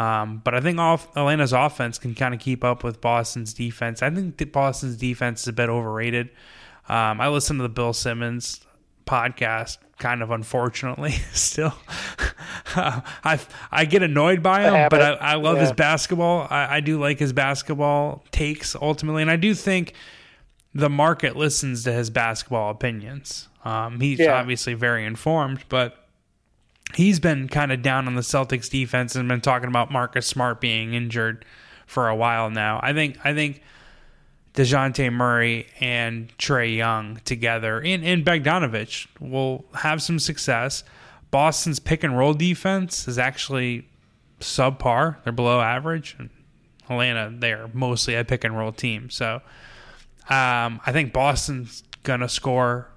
[0.00, 4.02] Um, but I think off, Atlanta's offense can kind of keep up with Boston's defense.
[4.02, 6.30] I think Boston's defense is a bit overrated.
[6.88, 8.60] Um, I listen to the Bill Simmons
[9.06, 11.74] podcast, kind of unfortunately, still.
[12.74, 13.38] I
[13.70, 15.64] I get annoyed by him, but I, I love yeah.
[15.64, 16.46] his basketball.
[16.48, 19.92] I, I do like his basketball takes ultimately, and I do think
[20.72, 23.48] the market listens to his basketball opinions.
[23.66, 24.40] Um, he's yeah.
[24.40, 25.99] obviously very informed, but
[26.94, 30.60] he's been kind of down on the Celtics defense and been talking about Marcus Smart
[30.60, 31.44] being injured
[31.86, 32.80] for a while now.
[32.82, 33.62] I think I think
[34.54, 40.84] Dejounte Murray and Trae Young together and, and Bogdanovic will have some success.
[41.30, 43.86] Boston's pick and roll defense is actually
[44.40, 45.22] subpar.
[45.22, 46.16] They're below average.
[46.18, 46.30] And
[46.84, 49.10] Atlanta, they're mostly a pick and roll team.
[49.10, 49.40] So
[50.28, 52.88] um, I think Boston's going to score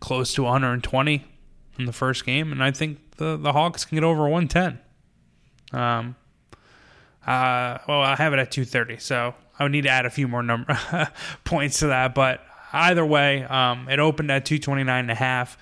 [0.00, 1.24] close to 120
[1.78, 4.80] in the first game, and I think the the Hawks can get over 110.
[5.72, 6.16] Um,
[7.26, 10.28] uh, well, I have it at 230, so I would need to add a few
[10.28, 10.78] more number
[11.44, 12.14] points to that.
[12.14, 15.58] But either way, um, it opened at 229 and a half.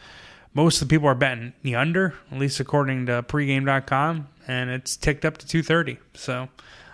[0.53, 4.97] Most of the people are betting the under, at least according to pregame.com, and it's
[4.97, 5.99] ticked up to 230.
[6.15, 6.49] So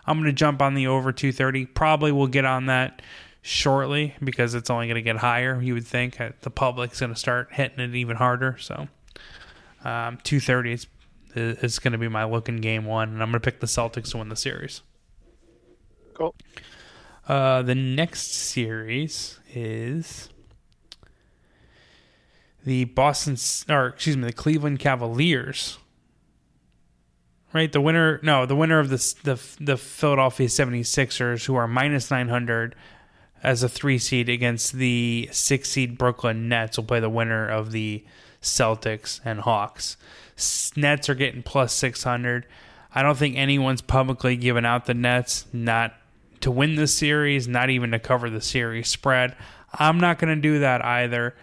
[0.06, 1.66] I'm going to jump on the over 230.
[1.66, 3.02] Probably we'll get on that
[3.42, 5.60] shortly because it's only going to get higher.
[5.60, 8.56] You would think the public's going to start hitting it even harder.
[8.58, 8.88] So
[9.84, 10.86] um, 230 is,
[11.34, 13.66] is going to be my look in game one, and I'm going to pick the
[13.66, 14.82] Celtics to win the series.
[16.14, 16.34] Cool.
[17.26, 20.28] Uh, the next series is
[22.64, 23.36] the Boston,
[23.74, 25.78] or excuse me, the Cleveland Cavaliers.
[27.52, 32.10] Right, the winner, no, the winner of the the, the Philadelphia 76ers, who are minus
[32.10, 32.76] 900
[33.42, 37.72] as a three seed against the six seed Brooklyn Nets, will play the winner of
[37.72, 38.04] the
[38.42, 39.96] Celtics, and Hawks.
[40.76, 42.46] Nets are getting plus 600.
[42.94, 45.94] I don't think anyone's publicly given out the Nets not
[46.40, 49.36] to win the series, not even to cover the series spread.
[49.72, 51.34] I'm not going to do that either.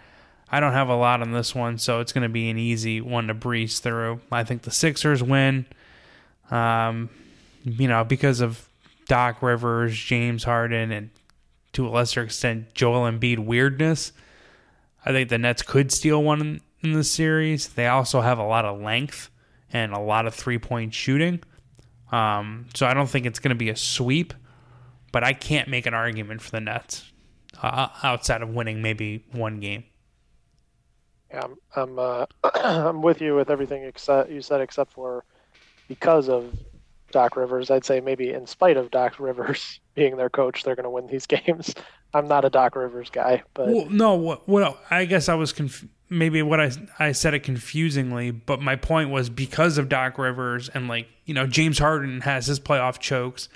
[0.50, 3.02] I don't have a lot on this one, so it's going to be an easy
[3.02, 4.22] one to breeze through.
[4.32, 5.66] I think the Sixers win.
[6.50, 7.10] Um,
[7.64, 8.68] you know, because of
[9.08, 11.10] Doc Rivers, James Harden, and
[11.74, 14.12] to a lesser extent Joel Embiid weirdness.
[15.06, 17.70] I think the Nets could steal one in the series.
[17.70, 19.30] They also have a lot of length
[19.72, 21.42] and a lot of three point shooting.
[22.12, 24.34] Um, so I don't think it's going to be a sweep,
[25.12, 27.12] but I can't make an argument for the Nets
[27.62, 29.84] uh, outside of winning maybe one game.
[31.30, 35.26] Yeah, I'm I'm, uh, I'm with you with everything except you said except for
[35.88, 36.58] because of
[37.12, 37.70] Doc Rivers.
[37.70, 41.08] I'd say maybe in spite of Doc Rivers being their coach, they're going to win
[41.08, 41.74] these games.
[42.14, 44.42] I'm not a Doc Rivers guy, but well, no.
[44.48, 48.76] Well, I guess I was conf- maybe what I I said it confusingly, but my
[48.76, 53.00] point was because of Doc Rivers and like you know James Harden has his playoff
[53.00, 53.50] chokes,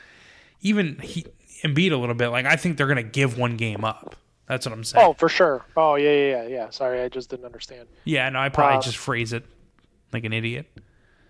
[0.62, 1.26] even he
[1.64, 2.30] Embiid a little bit.
[2.30, 4.16] Like I think they're gonna give one game up.
[4.48, 5.06] That's what I'm saying.
[5.06, 5.64] Oh, for sure.
[5.78, 6.48] Oh, yeah, yeah, yeah.
[6.48, 6.70] yeah.
[6.72, 7.88] Sorry, I just didn't understand.
[8.04, 9.46] Yeah, no, I probably Uh, just phrase it
[10.12, 10.68] like an idiot.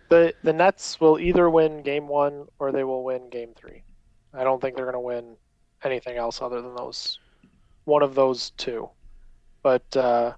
[0.09, 3.83] The the Nets will either win game one or they will win game three.
[4.33, 5.35] I don't think they're going to win
[5.83, 7.19] anything else other than those
[7.85, 8.89] one of those two.
[9.61, 10.33] But uh,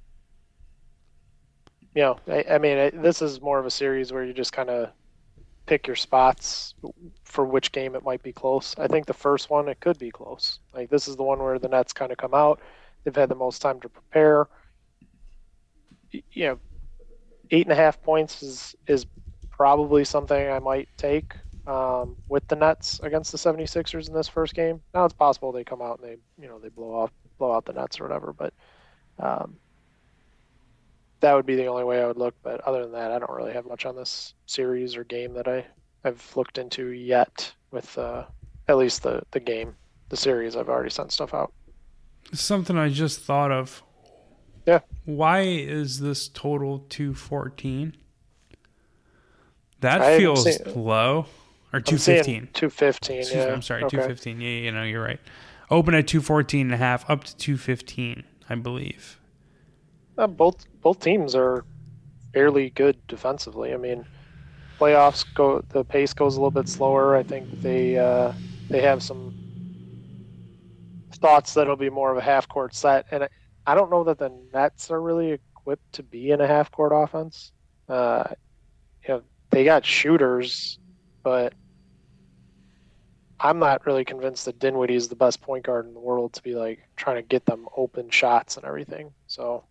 [1.95, 4.53] you know, I, I mean, it, this is more of a series where you just
[4.53, 4.89] kind of
[5.65, 6.73] pick your spots
[7.23, 8.75] for which game it might be close.
[8.77, 10.59] I think the first one it could be close.
[10.73, 12.59] Like this is the one where the Nets kind of come out.
[13.03, 14.47] They've had the most time to prepare.
[16.11, 16.59] You know,
[17.51, 19.05] eight and a half points is is
[19.49, 21.35] probably something I might take
[21.67, 24.81] um, with the Nets against the 76ers in this first game.
[24.93, 27.65] Now it's possible they come out and they you know they blow off blow out
[27.65, 28.53] the Nets or whatever, but
[29.19, 29.57] um,
[31.23, 32.35] that would be the only way I would look.
[32.43, 35.47] But other than that, I don't really have much on this series or game that
[35.47, 35.65] I
[36.03, 37.51] I've looked into yet.
[37.71, 38.25] With uh,
[38.67, 39.73] at least the the game,
[40.09, 41.53] the series, I've already sent stuff out.
[42.33, 43.81] Something I just thought of.
[44.65, 44.79] Yeah.
[45.05, 47.95] Why is this total 214?
[49.79, 51.25] That I feels low.
[51.73, 52.49] Or 215.
[52.53, 53.23] 215.
[53.31, 53.51] Yeah.
[53.51, 53.97] I'm sorry, Okay.
[53.97, 54.39] 215.
[54.39, 55.19] Yeah, you know, you're right.
[55.71, 59.19] Open at 214 and a half, up to 215, I believe.
[60.17, 61.65] Uh, both both teams are
[62.33, 63.73] fairly good defensively.
[63.73, 64.05] I mean,
[64.79, 67.15] playoffs go the pace goes a little bit slower.
[67.15, 68.33] I think they uh,
[68.69, 69.35] they have some
[71.15, 73.29] thoughts that it'll be more of a half court set, and I,
[73.65, 76.91] I don't know that the Nets are really equipped to be in a half court
[76.95, 77.51] offense.
[77.87, 78.23] Uh,
[79.07, 80.79] you know, they got shooters,
[81.23, 81.55] but
[83.39, 86.41] I'm not really convinced that Dinwiddie is the best point guard in the world to
[86.43, 89.13] be like trying to get them open shots and everything.
[89.27, 89.65] So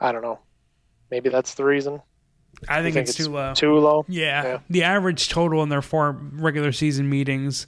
[0.00, 0.38] I don't know.
[1.10, 2.00] Maybe that's the reason.
[2.68, 3.54] I You think, it's, too low.
[3.54, 4.04] Too low.
[4.08, 4.42] Yeah.
[4.44, 4.58] Yeah.
[4.68, 7.66] The average total in their four regular season meetings,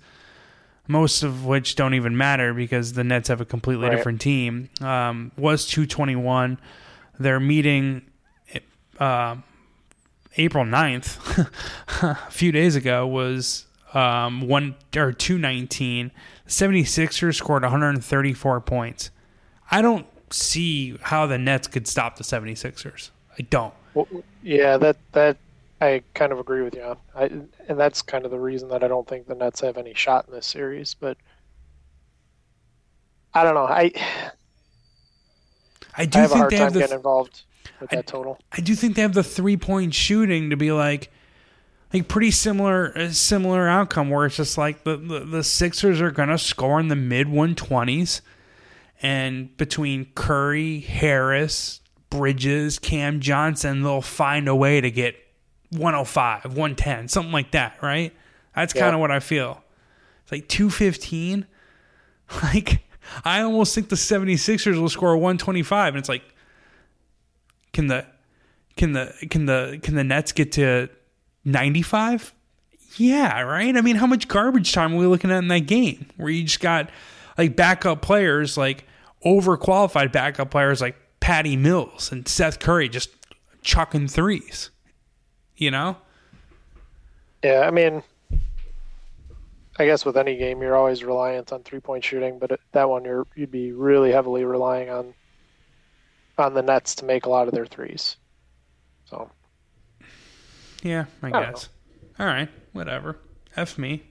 [0.88, 3.96] most of which don't even matter because the Nets have a completely Right.
[3.96, 6.58] different team, um, was 221.
[7.18, 8.02] Their meeting
[8.98, 9.36] uh,
[10.36, 11.50] April 9th,
[12.02, 16.10] a few days ago, was um, one or 219.
[16.44, 19.10] The 76ers scored 134 points.
[19.70, 23.10] I don't see how the Nets could stop the 76ers.
[23.38, 23.74] I don't.
[23.94, 24.06] Well,
[24.42, 25.36] yeah, that that
[25.80, 26.96] I kind of agree with you on.
[27.14, 27.24] I,
[27.68, 30.26] and that's kind of the reason that I don't think the Nets have any shot
[30.28, 30.94] in this series.
[30.94, 31.16] But
[33.34, 33.64] I don't know.
[33.66, 33.92] I
[35.96, 37.42] I do I have a think hard they time have the getting involved
[37.80, 38.38] with I- that total.
[38.52, 41.10] I do think they have the three point shooting to be like
[41.92, 46.10] like pretty similar uh, similar outcome where it's just like the, the, the Sixers are
[46.10, 48.22] gonna score in the mid one twenties
[49.02, 55.16] and between Curry, Harris, Bridges, Cam Johnson, they'll find a way to get
[55.70, 58.12] 105, 110, something like that, right?
[58.54, 58.82] That's Yeah.
[58.82, 59.62] kind of what I feel.
[60.24, 61.46] It's like 215.
[62.44, 62.84] Like
[63.24, 66.22] I almost think the 76ers will score 125 and it's like
[67.72, 68.06] can the
[68.76, 70.88] can the can the can the Nets get to
[71.44, 72.32] 95?
[72.96, 73.76] Yeah, right?
[73.76, 76.44] I mean, how much garbage time are we looking at in that game where you
[76.44, 76.90] just got
[77.36, 78.84] like backup players like
[79.24, 83.10] overqualified backup players like Patty Mills and Seth Curry just
[83.62, 84.70] chucking threes.
[85.56, 85.98] You know?
[87.42, 88.02] Yeah, I mean,
[89.78, 93.04] I guess with any game you're always reliant on three point shooting, but that one
[93.04, 95.14] you're you'd be really heavily relying on
[96.36, 98.16] on the Nets to make a lot of their threes.
[99.06, 99.30] So
[100.82, 101.68] Yeah, I, don't guess.
[102.18, 103.18] All right, whatever.
[103.56, 104.04] F me.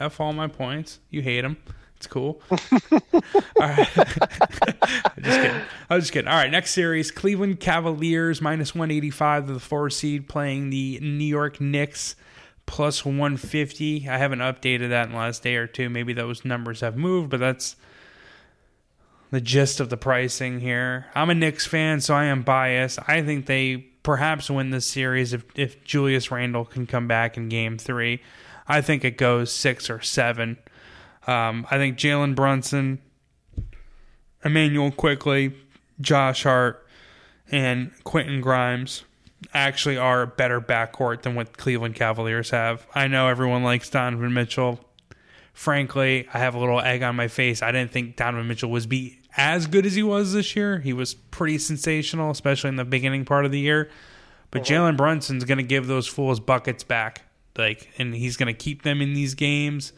[0.00, 0.98] F all my points.
[1.10, 1.56] You hate them.
[2.02, 2.42] It's cool.
[2.50, 2.58] all
[3.60, 3.88] right.
[3.96, 5.60] I'm just kidding.
[5.88, 6.26] I was just kidding.
[6.26, 11.24] All right, next series Cleveland Cavaliers minus 185 to the four seed playing the New
[11.24, 12.16] York Knicks
[12.66, 14.08] plus 150.
[14.08, 15.88] I haven't updated that in the last day or two.
[15.88, 17.76] Maybe those numbers have moved, but that's
[19.30, 21.06] the gist of the pricing here.
[21.14, 22.98] I'm a Knicks fan, so I am biased.
[23.06, 27.48] I think they perhaps win this series if, if Julius Randle can come back in
[27.48, 28.20] game three.
[28.66, 30.58] I think it goes six or seven.
[31.26, 33.00] Um, I think Jalen Brunson,
[34.44, 35.54] Immanuel Quickley,
[36.00, 36.86] Josh Hart,
[37.50, 39.04] and Quentin Grimes
[39.54, 42.86] actually are a better backcourt than what Cleveland Cavaliers have.
[42.94, 44.80] I know everyone likes Donovan Mitchell.
[45.52, 47.62] Frankly, I have a little egg on my face.
[47.62, 50.78] I didn't think Donovan Mitchell was be as good as he was this year.
[50.78, 53.90] He was pretty sensational, especially in the beginning part of the year.
[54.50, 57.22] But Jalen Brunson's going to give those fools buckets back,
[57.56, 59.94] like, and he's going to keep them in these games.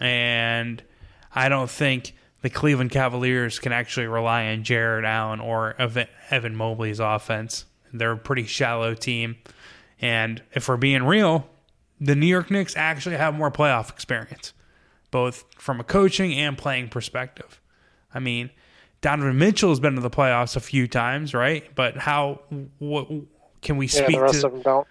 [0.00, 0.82] And
[1.34, 7.00] I don't think the Cleveland Cavaliers can actually rely on Jarrett Allen or Evan Mobley's
[7.00, 7.64] offense.
[7.92, 9.36] They're a pretty shallow team.
[10.00, 11.48] And if we're being real,
[12.00, 14.52] the New York Knicks actually have more playoff experience,
[15.10, 17.60] both from a coaching and playing perspective.
[18.12, 18.50] I mean,
[19.00, 21.64] Donovan Mitchell has been to the playoffs a few times, right?
[21.74, 22.40] But how?
[22.78, 23.08] What
[23.62, 24.46] can we speak yeah, the rest to?
[24.46, 24.86] of them don't.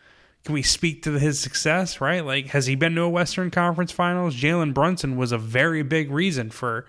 [0.46, 2.02] Can we speak to his success?
[2.02, 2.26] Right?
[2.26, 4.36] Like, has he been to a Western Conference Finals?
[4.36, 6.86] Jalen Brunson was a very big reason for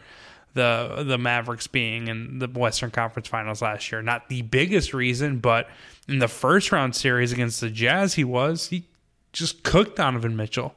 [0.55, 4.03] the the Mavericks being in the Western Conference Finals last year.
[4.03, 5.69] Not the biggest reason, but
[6.09, 8.69] in the first round series against the Jazz, he was.
[8.69, 8.85] He
[9.33, 10.75] just cooked Donovan Mitchell.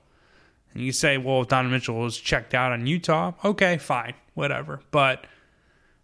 [0.74, 4.82] And you say, well, if Donovan Mitchell was checked out on Utah, okay, fine, whatever.
[4.92, 5.26] But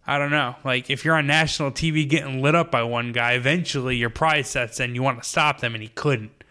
[0.06, 0.54] I don't know.
[0.64, 4.46] Like if you're on national TV getting lit up by one guy, eventually your pride
[4.46, 4.94] sets in.
[4.94, 6.43] You want to stop them, and he couldn't.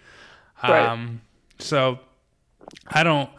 [0.63, 0.88] Right.
[0.88, 1.21] Um,
[1.60, 1.99] so
[2.88, 3.30] I don't,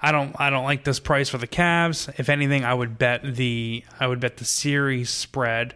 [0.00, 2.08] I don't, I don't like this price for the Cavs.
[2.18, 5.74] If anything, I would bet the, I would bet the series spread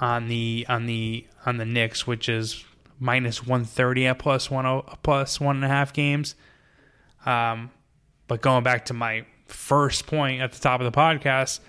[0.00, 2.64] on the on the on the Knicks, which is
[2.98, 6.34] minus one thirty at plus one oh, plus one and a half games.
[7.24, 7.70] Um,
[8.28, 11.60] but going back to my first point at the top of the podcast,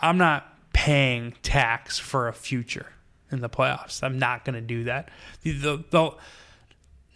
[0.00, 2.92] I'm not paying tax for a future
[3.30, 4.02] in the playoffs.
[4.02, 5.10] I'm not going to do that.
[5.42, 6.10] The, the, the,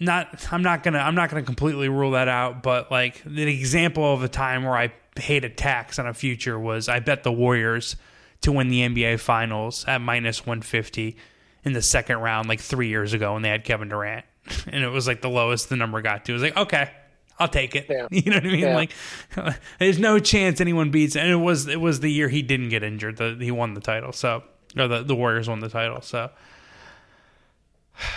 [0.04, 4.12] not I'm not gonna I'm not gonna completely rule that out, but like the example
[4.12, 7.32] of a time where I paid a tax on a future was I bet the
[7.32, 7.96] Warriors
[8.42, 11.16] to win the NBA Finals at minus 150
[11.64, 14.24] in the second round like three years ago when they had Kevin Durant,
[14.66, 16.32] and it was like the lowest the number got to.
[16.32, 16.90] It was like okay,
[17.38, 17.86] I'll take it.
[17.88, 18.08] Yeah.
[18.10, 18.60] You know what I mean?
[18.60, 18.74] Yeah.
[18.76, 18.92] Like,
[19.78, 21.16] there's no chance anyone beats.
[21.16, 23.16] And it was it was the year he didn't get injured.
[23.16, 24.12] The, he won the title.
[24.12, 24.42] So
[24.76, 26.00] or the the Warriors won the title.
[26.02, 26.30] So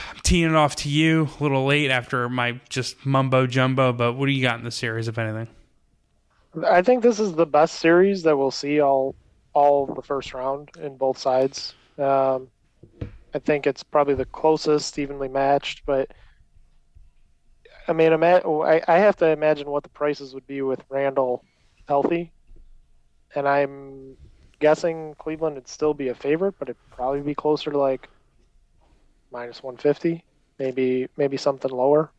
[0.09, 3.93] I'm teeing it off to you a little late after my just mumbo jumbo.
[3.93, 5.47] But what do you got in the series, if anything?
[6.65, 9.15] I think this is the best series that we'll see all
[9.53, 11.73] all the first round in both sides.
[11.97, 12.49] Um,
[13.33, 15.85] I think it's probably the closest, evenly matched.
[15.85, 16.11] But
[17.88, 21.43] I mean, I, I have to imagine what the prices would be with Randle
[21.88, 22.31] healthy,
[23.35, 24.17] and I'm
[24.59, 28.09] guessing Cleveland would still be a favorite, but it'd probably be closer to like
[29.36, 30.24] minus 150,
[30.60, 32.12] maybe maybe something lower.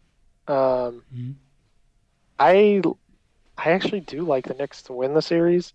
[0.47, 1.35] Um, Mhm.
[2.39, 2.83] I
[3.57, 5.73] I actually do like the Knicks to win the series.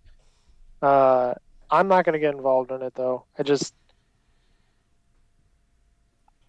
[0.81, 1.33] Uh,
[1.69, 3.25] I'm not going to get involved in it though.
[3.37, 3.73] I just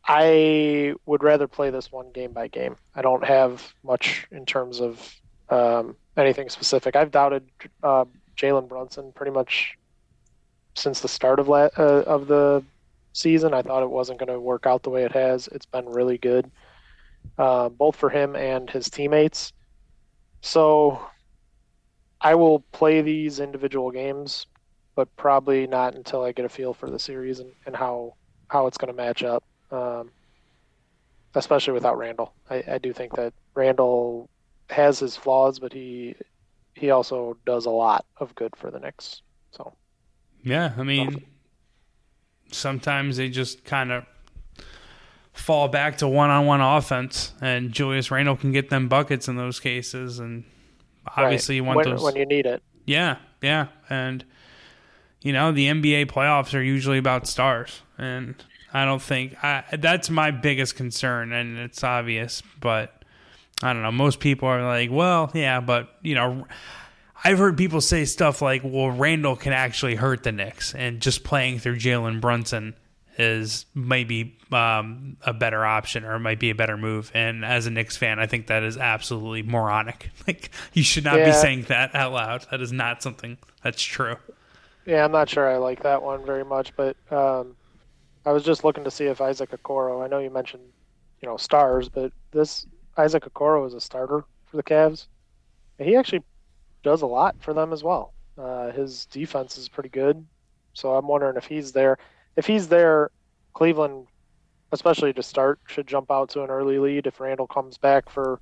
[0.06, 2.76] I would rather play this one game by game.
[2.94, 5.14] I don't have much in terms of
[5.48, 6.96] um, anything specific.
[6.96, 7.48] I've doubted
[7.82, 8.04] uh,
[8.40, 9.74] Jalen Brunson pretty much
[10.74, 12.64] since the start of la- uh, of the
[13.12, 13.54] season.
[13.54, 15.48] I thought it wasn't going to work out the way it has.
[15.48, 16.50] It's been really good,
[17.38, 19.52] uh, both for him and his teammates.
[20.40, 21.00] So
[22.20, 24.46] I will play these individual games,
[24.94, 28.14] but probably not until I get a feel for the series and, and how
[28.48, 29.44] how it's going to match up.
[29.70, 30.10] Um,
[31.34, 34.28] especially without Randle, I, I do think that Randle
[34.68, 36.14] has his flaws, but he
[36.74, 39.22] he also does a lot of good for the Knicks.
[39.50, 39.74] So
[40.42, 41.24] Yeah, I mean,
[42.54, 44.04] sometimes they just kind of
[45.32, 50.18] fall back to one-on-one offense, and Julius Randle can get them buckets in those cases,
[50.18, 50.44] and
[51.16, 51.56] obviously right.
[51.56, 52.62] you want when, those when you need it.
[52.84, 54.24] Yeah, yeah, and
[55.20, 58.34] you know the NBA playoffs are usually about stars, and
[58.72, 63.02] I don't think I, that's my biggest concern, and it's obvious, but
[63.62, 63.92] I don't know.
[63.92, 66.46] Most people are like, well, yeah, but you know,
[67.24, 71.22] I've heard people say stuff like, well, Randle can actually hurt the Knicks, and just
[71.22, 72.74] playing through Jalen Brunson
[73.18, 77.10] is maybe um, a better option or might be a better move.
[77.14, 80.10] And as a Knicks fan, I think that is absolutely moronic.
[80.26, 82.46] Like you should not be saying that out loud.
[82.50, 84.16] That is not something that's true.
[84.86, 87.56] Yeah, I'm not sure I like that one very much, but um,
[88.24, 90.04] I was just looking to see if Isaac Okoro.
[90.04, 90.62] I know you mentioned,
[91.20, 95.06] you know, stars, but this Isaac Okoro is a starter for the Cavs.
[95.78, 96.22] He actually
[96.82, 98.12] does a lot for them as well.
[98.38, 100.24] Uh, his defense is pretty good,
[100.74, 101.98] so I'm wondering if he's there.
[102.36, 103.10] If he's there,
[103.52, 104.06] Cleveland,
[104.72, 107.06] especially to start, should jump out to an early lead.
[107.06, 108.40] If Randle comes back for,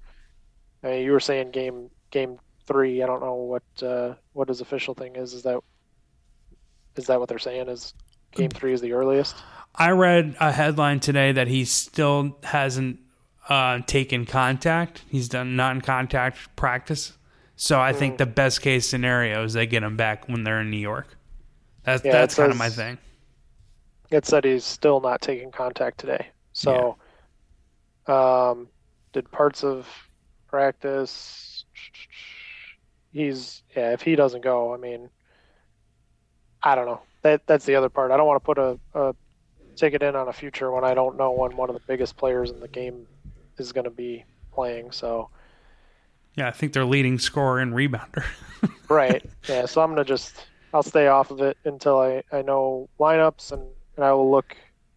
[0.85, 3.03] I mean, you were saying game game three.
[3.03, 5.35] I don't know what uh, what his official thing is.
[5.35, 5.59] Is that
[6.96, 7.69] is that what they're saying?
[7.69, 7.94] Is
[8.33, 9.37] game three is the earliest?
[9.75, 13.00] I read a headline today that he still hasn't
[13.48, 15.04] uh, taken contact.
[15.08, 17.12] He's done non-contact practice.
[17.63, 20.71] So I think the best case scenario is they get him back when they're in
[20.71, 21.19] New York.
[21.83, 22.96] That's Yeah, that's kind of my thing.
[24.11, 26.29] It said he's still not taking contact today.
[26.54, 26.96] So,
[28.06, 28.67] um,
[29.13, 29.87] did parts of
[30.48, 31.67] practice?
[33.13, 33.92] He's yeah.
[33.92, 35.11] If he doesn't go, I mean,
[36.63, 37.02] I don't know.
[37.21, 38.11] That that's the other part.
[38.11, 39.15] I don't want to put a, a
[39.77, 42.50] ticket in on a future when I don't know when one of the biggest players
[42.50, 43.06] in the game
[43.58, 44.92] is going to be playing.
[44.92, 45.29] So,
[46.37, 48.24] Yeah, I think they're leading scorer and rebounder.
[48.88, 49.24] right.
[49.48, 49.66] Yeah.
[49.66, 53.62] So I'm gonna just I'll stay off of it until I, I know lineups and,
[53.96, 54.56] and I will look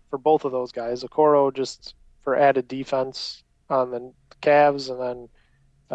[0.10, 1.04] for both of those guys.
[1.04, 5.30] Okoro just for added defense on the Cavs, and then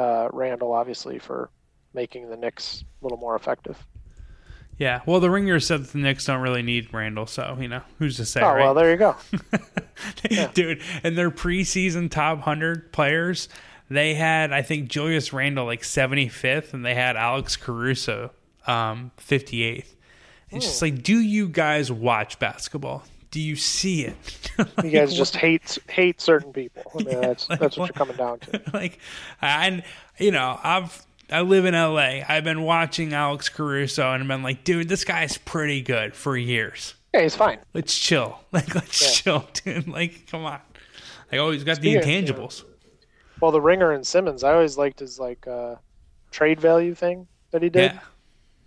[0.02, 1.50] uh, Randle obviously for
[1.94, 3.78] making the Knicks a little more effective.
[4.78, 7.82] Yeah, well, the ringer said that the Knicks don't really need Randle, so you know
[7.98, 8.40] who's to say?
[8.40, 8.60] Oh right?
[8.60, 9.16] well, there you go,
[10.30, 10.50] yeah.
[10.54, 10.80] dude.
[11.02, 13.48] And their preseason top hundred players,
[13.88, 18.30] they had I think Julius Randle like seventy fifth, and they had Alex Caruso
[18.66, 19.96] um, fifty eighth.
[20.50, 23.04] It's just like, do you guys watch basketball?
[23.30, 24.50] Do you see it?
[24.58, 26.90] like, you guys just hate hate certain people.
[26.94, 28.62] I mean, yeah, that's like, that's what, what you're coming down to.
[28.72, 28.98] Like,
[29.42, 29.82] and
[30.18, 32.20] you know, I've I live in LA.
[32.26, 36.36] I've been watching Alex Caruso and I've been like, dude, this guy's pretty good for
[36.36, 36.94] years.
[37.12, 37.58] Yeah, he's fine.
[37.74, 38.38] Let's chill.
[38.52, 39.08] Like, let's yeah.
[39.22, 39.88] chill, dude.
[39.88, 40.60] Like, come on.
[41.30, 42.62] Like, oh, he's got Speaking the intangibles.
[42.62, 42.67] Of, you know,
[43.40, 45.76] well, the Ringer and Simmons, I always liked his like uh,
[46.30, 47.92] trade value thing that he did.
[47.92, 48.00] Yeah.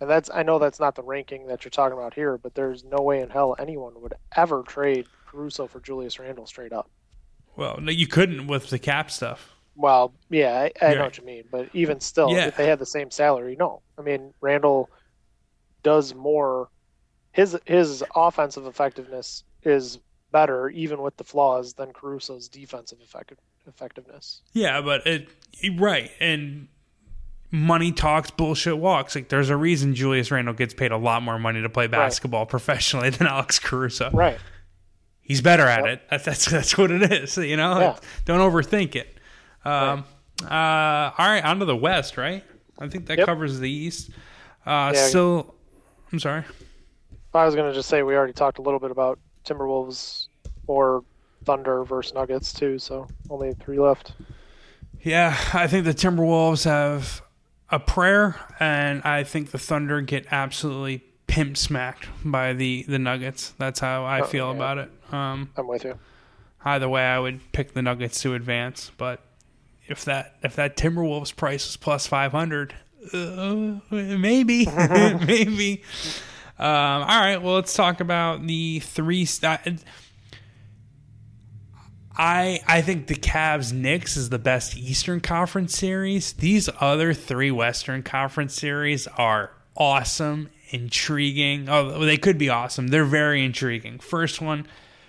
[0.00, 2.82] And that's I know that's not the ranking that you're talking about here, but there's
[2.84, 6.90] no way in hell anyone would ever trade Caruso for Julius Randle straight up.
[7.56, 9.54] Well, no, you couldn't with the cap stuff.
[9.76, 12.46] Well, yeah, I, I know what you mean, but even still, yeah.
[12.46, 13.80] if they had the same salary, no.
[13.96, 14.90] I mean, Randle
[15.82, 16.68] does more.
[17.32, 20.00] His his offensive effectiveness is
[20.32, 24.42] better, even with the flaws, than Caruso's defensive effective, effectiveness.
[24.52, 25.28] Yeah, but it
[25.78, 26.68] right and
[27.52, 29.14] money talks, bullshit walks.
[29.14, 32.42] Like there's a reason Julius Randle gets paid a lot more money to play basketball
[32.42, 32.48] right.
[32.48, 34.10] professionally than Alex Caruso.
[34.10, 34.38] Right.
[35.20, 35.94] He's better at yep.
[35.94, 36.02] it.
[36.10, 37.36] That's that's that's what it is.
[37.36, 37.96] You know, yeah.
[38.24, 39.18] don't overthink it.
[39.64, 40.04] Um,
[40.42, 40.50] right.
[40.50, 42.42] Uh, all right, on to the West, right?
[42.80, 43.26] I think that yep.
[43.26, 44.10] covers the East.
[44.66, 45.06] Uh, yeah.
[45.06, 45.54] Still,
[46.10, 46.44] I'm sorry.
[47.34, 50.28] I was going to just say we already talked a little bit about Timberwolves
[50.66, 51.04] or
[51.44, 54.12] Thunder versus Nuggets too, so only three left.
[55.02, 57.22] Yeah, I think the Timberwolves have
[57.70, 63.54] a prayer, and I think the Thunder get absolutely pimp smacked by the the Nuggets.
[63.58, 64.56] That's how I oh, feel yeah.
[64.56, 64.90] about it.
[65.10, 65.98] Um, I'm with you.
[66.64, 69.20] Either way, I would pick the Nuggets to advance, but
[69.88, 72.74] if that if that Timberwolves price is plus five hundred,
[73.12, 74.66] uh, maybe
[75.26, 75.82] maybe.
[76.62, 79.24] Um, all right, well, let's talk about the three.
[79.24, 79.82] St-
[82.16, 86.34] I I think the Cavs Knicks is the best Eastern Conference series.
[86.34, 91.68] These other three Western Conference series are awesome, intriguing.
[91.68, 92.86] Oh, they could be awesome.
[92.88, 93.98] They're very intriguing.
[93.98, 94.68] First one,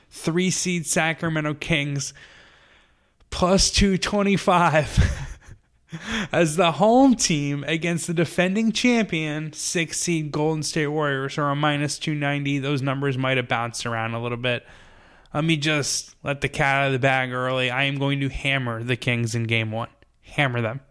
[0.09, 2.15] three seed Sacramento Kings
[3.29, 5.32] plus 225
[6.31, 11.55] as the home team against the defending champion, six seed Golden State Warriors, are a
[11.55, 12.59] minus 290.
[12.59, 14.65] Those numbers might have bounced around a little bit.
[15.33, 17.71] Let me just let the cat out of the bag early.
[17.71, 19.89] I am going to hammer the Kings in game one.
[20.21, 20.81] Hammer them.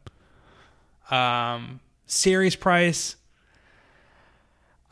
[1.10, 3.16] Um, series price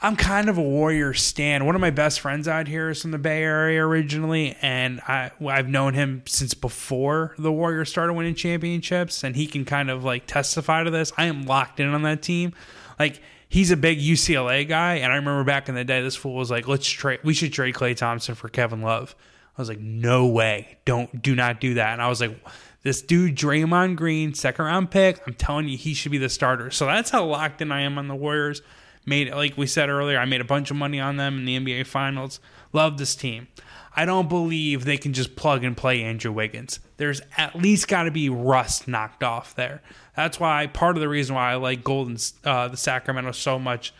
[0.02, 1.66] I'm kind of a Warrior stan.
[1.66, 5.30] One of my best friends out here is from the Bay Area originally, and I
[5.46, 10.02] I've known him since before the Warriors started winning championships, and he can kind of
[10.02, 11.12] like testify to this.
[11.18, 12.54] I am locked in on that team.
[12.98, 16.34] Like he's a big UCLA guy, and I remember back in the day, this fool
[16.34, 17.20] was like, "Let's trade.
[17.22, 19.14] We should trade Klay Thompson for Kevin Love."
[19.58, 20.78] I was like, "No way!
[20.86, 22.38] Don't do not do that." And I was like.
[22.82, 25.20] This dude, Draymond Green, second round pick.
[25.26, 26.70] I'm telling you, he should be the starter.
[26.70, 28.62] So that's how locked in I am on the Warriors.
[29.06, 31.58] Made like we said earlier, I made a bunch of money on them in the
[31.58, 32.40] NBA Finals.
[32.72, 33.48] Love this team.
[33.96, 36.78] I don't believe they can just plug and play Andrew Wiggins.
[36.96, 39.82] There's at least got to be rust knocked off there.
[40.14, 43.92] That's why part of the reason why I like Golden, uh, the Sacramento so much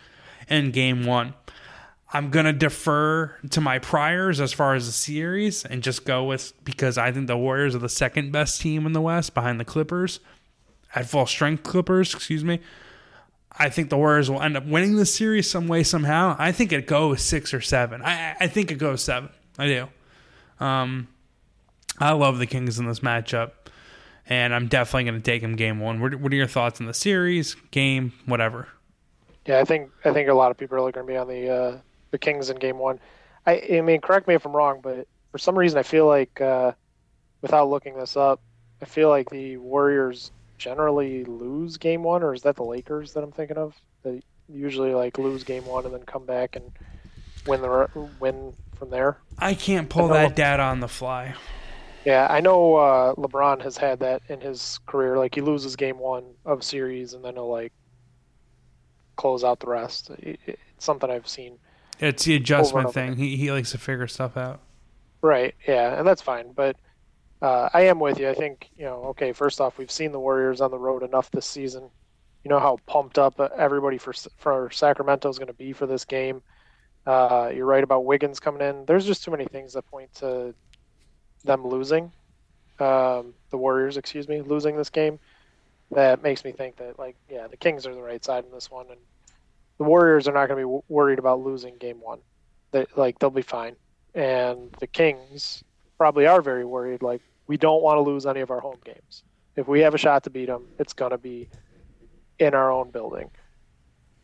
[0.49, 1.35] in Game One.
[2.13, 6.53] I'm gonna defer to my priors as far as the series and just go with
[6.65, 9.65] because I think the Warriors are the second best team in the West behind the
[9.65, 10.19] Clippers
[10.95, 12.13] at full strength Clippers.
[12.15, 12.61] Excuse me.
[13.59, 16.37] I think the Warriors will end up winning the series some way somehow.
[16.39, 18.03] I think it goes six or seven.
[18.03, 19.31] I, I think it goes seven.
[19.59, 19.89] I do.
[20.61, 21.09] Um,
[21.99, 23.53] I love the Kings in this matchup,
[24.27, 26.01] and I'm definitely going to take them game one.
[26.01, 28.69] What, what are your thoughts on the series, game, whatever?
[29.47, 31.51] Yeah, I think I think a lot of people are going to be on the
[31.51, 31.79] uh,
[32.11, 33.01] the Kings in game one.
[33.47, 36.41] I, I mean, correct me if I'm wrong, but for some reason I feel like,
[36.41, 36.73] uh,
[37.41, 38.41] without looking this up,
[38.83, 40.31] I feel like the Warriors
[40.61, 43.75] generally lose game one, or is that the Lakers that I'm thinking of?
[44.05, 46.71] They usually like lose game one and then come back and
[47.47, 47.89] win the
[48.21, 49.19] win from there.
[49.39, 51.35] I can't pull I that data on the fly.
[52.05, 55.19] Yeah, I know uh, LeBron has had that in his career.
[55.19, 57.73] Like he loses game one of series and then he'll like
[59.17, 60.11] close out the rest.
[60.11, 61.59] It, it's something I've seen.
[61.99, 63.17] It's the adjustment thing.
[63.17, 64.61] He he likes to figure stuff out.
[65.23, 65.55] Right.
[65.67, 66.53] Yeah, and that's fine.
[66.53, 66.77] But
[67.43, 68.29] uh, I am with you.
[68.29, 69.05] I think you know.
[69.07, 71.91] Okay, first off, we've seen the Warriors on the road enough this season
[72.45, 76.05] you know how pumped up everybody for for Sacramento is going to be for this
[76.05, 76.43] game.
[77.07, 78.85] Uh, you're right about Wiggins coming in.
[78.87, 80.55] There's just too many things that point to
[81.45, 82.13] them losing,
[82.79, 85.19] um, the Warriors, excuse me, losing this game.
[85.91, 88.71] That makes me think that like yeah, the Kings are the right side in this
[88.71, 89.01] one, and
[89.79, 92.21] the Warriors are not going to be worried about losing game one.
[92.71, 93.77] They like they'll be fine,
[94.15, 95.63] and the Kings
[95.99, 97.03] probably are very worried.
[97.03, 97.21] Like
[97.51, 99.25] we don't want to lose any of our home games.
[99.57, 101.49] If we have a shot to beat them, it's going to be
[102.39, 103.29] in our own building.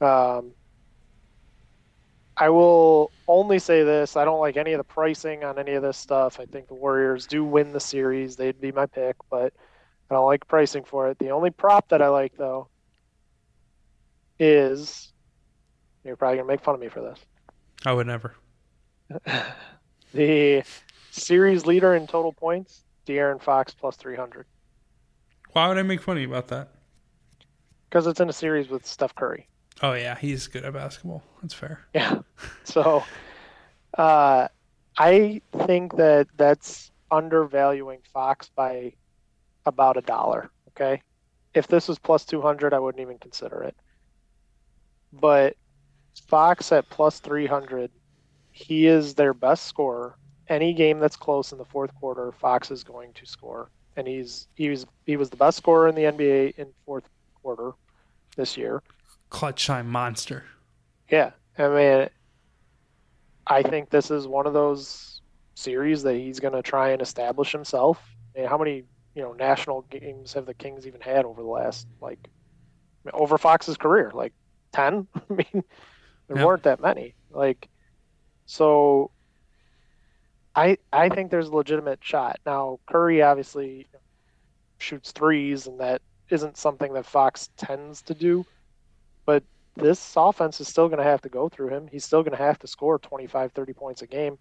[0.01, 0.53] Um,
[2.37, 5.83] I will only say this: I don't like any of the pricing on any of
[5.83, 6.39] this stuff.
[6.39, 9.53] I think the Warriors do win the series; they'd be my pick, but
[10.09, 11.18] I don't like pricing for it.
[11.18, 12.68] The only prop that I like, though,
[14.39, 15.12] is
[16.05, 17.18] you're probably gonna make fun of me for this.
[17.85, 18.37] I would never.
[20.14, 20.62] the
[21.11, 24.46] series leader in total points, De'Aaron Fox plus three hundred.
[25.52, 26.70] Why would I make fun of you about that?
[27.88, 29.48] because it's in a series with Steph Curry.
[29.80, 31.22] Oh yeah, he's good at basketball.
[31.40, 31.80] That's fair.
[31.94, 32.20] Yeah.
[32.64, 33.04] So,
[33.96, 34.48] uh,
[34.98, 38.92] I think that that's undervaluing Fox by
[39.64, 40.50] about a dollar.
[40.70, 41.00] Okay.
[41.54, 43.76] If this was plus 200, I wouldn't even consider it.
[45.12, 45.57] But
[46.26, 47.90] Fox at plus 300,
[48.50, 50.18] he is their best scorer.
[50.49, 53.70] Any game that's close in the fourth quarter, Fox is going to score.
[53.97, 57.09] And he's he was he was the best scorer in the NBA in fourth
[57.42, 57.72] quarter
[58.36, 58.82] this year.
[59.30, 60.44] Clutch time monster.
[61.11, 62.09] Yeah, I mean,
[63.47, 65.20] I think this is one of those
[65.55, 68.01] series that he's going to try and establish himself.
[68.34, 68.84] I mean, how many
[69.14, 72.28] you know national games have the Kings even had over the last like
[73.12, 74.11] over Fox's career?
[74.14, 74.32] Like
[74.72, 75.07] ten?
[75.30, 75.64] I mean,
[76.28, 76.47] there yep.
[76.47, 77.14] weren't that many.
[77.30, 77.68] Like,
[78.47, 79.11] so
[80.57, 82.40] I I think there's a legitimate shot.
[82.46, 83.86] Now Curry obviously
[84.78, 88.44] shoots threes, and that isn't something that Fox tends to do.
[89.26, 89.44] But
[89.76, 91.88] this offense is still going to have to go through him.
[91.90, 94.38] He's still going to have to score 25, 30 points a game.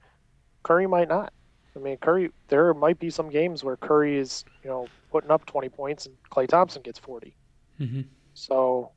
[0.64, 1.34] Curry might not.
[1.76, 5.46] I mean, Curry, there might be some games where Curry is, you know, putting up
[5.46, 7.36] 20 points and Klay Thompson gets 40.
[7.82, 8.02] Mm-hmm.
[8.34, 8.92] So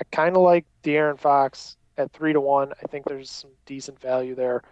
[0.00, 2.72] I kind of like De'Aaron Fox at three to one.
[2.82, 4.62] I think there's some decent value there.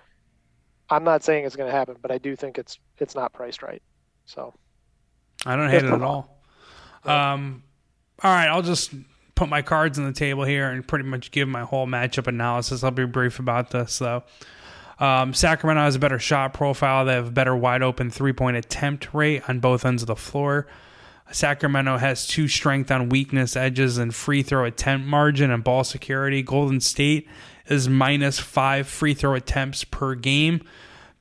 [0.89, 3.63] I'm not saying it's going to happen, but I do think it's it's not priced
[3.63, 3.83] right.
[4.25, 4.55] So
[5.45, 6.41] I don't hate it at all.
[7.05, 7.63] Um,
[8.23, 8.93] all right, I'll just
[9.35, 12.83] put my cards on the table here and pretty much give my whole matchup analysis.
[12.83, 14.25] I'll be brief about this though.
[14.99, 17.05] Um, Sacramento has a better shot profile.
[17.05, 20.17] They have a better wide open three point attempt rate on both ends of the
[20.17, 20.67] floor.
[21.31, 26.43] Sacramento has two strength on weakness edges and free throw attempt margin and ball security.
[26.43, 27.29] Golden State
[27.69, 30.63] is minus five free throw attempts per game.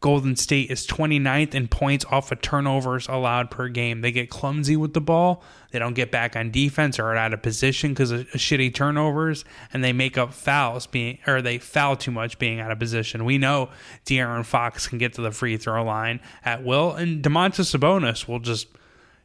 [0.05, 4.01] Golden State is 29th in points off of turnovers allowed per game.
[4.01, 5.41] They get clumsy with the ball.
[5.71, 9.45] They don't get back on defense or are out of position because of shitty turnovers,
[9.73, 13.25] and they make up fouls being or they foul too much being out of position.
[13.25, 13.69] We know
[14.05, 18.39] De'Aaron Fox can get to the free throw line at will, and Domantas Sabonis will
[18.39, 18.67] just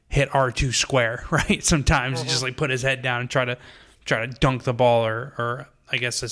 [0.09, 1.63] hit R two square right.
[1.63, 2.29] Sometimes mm-hmm.
[2.29, 3.59] just like put his head down and try to
[4.07, 6.23] try to dunk the ball or or I guess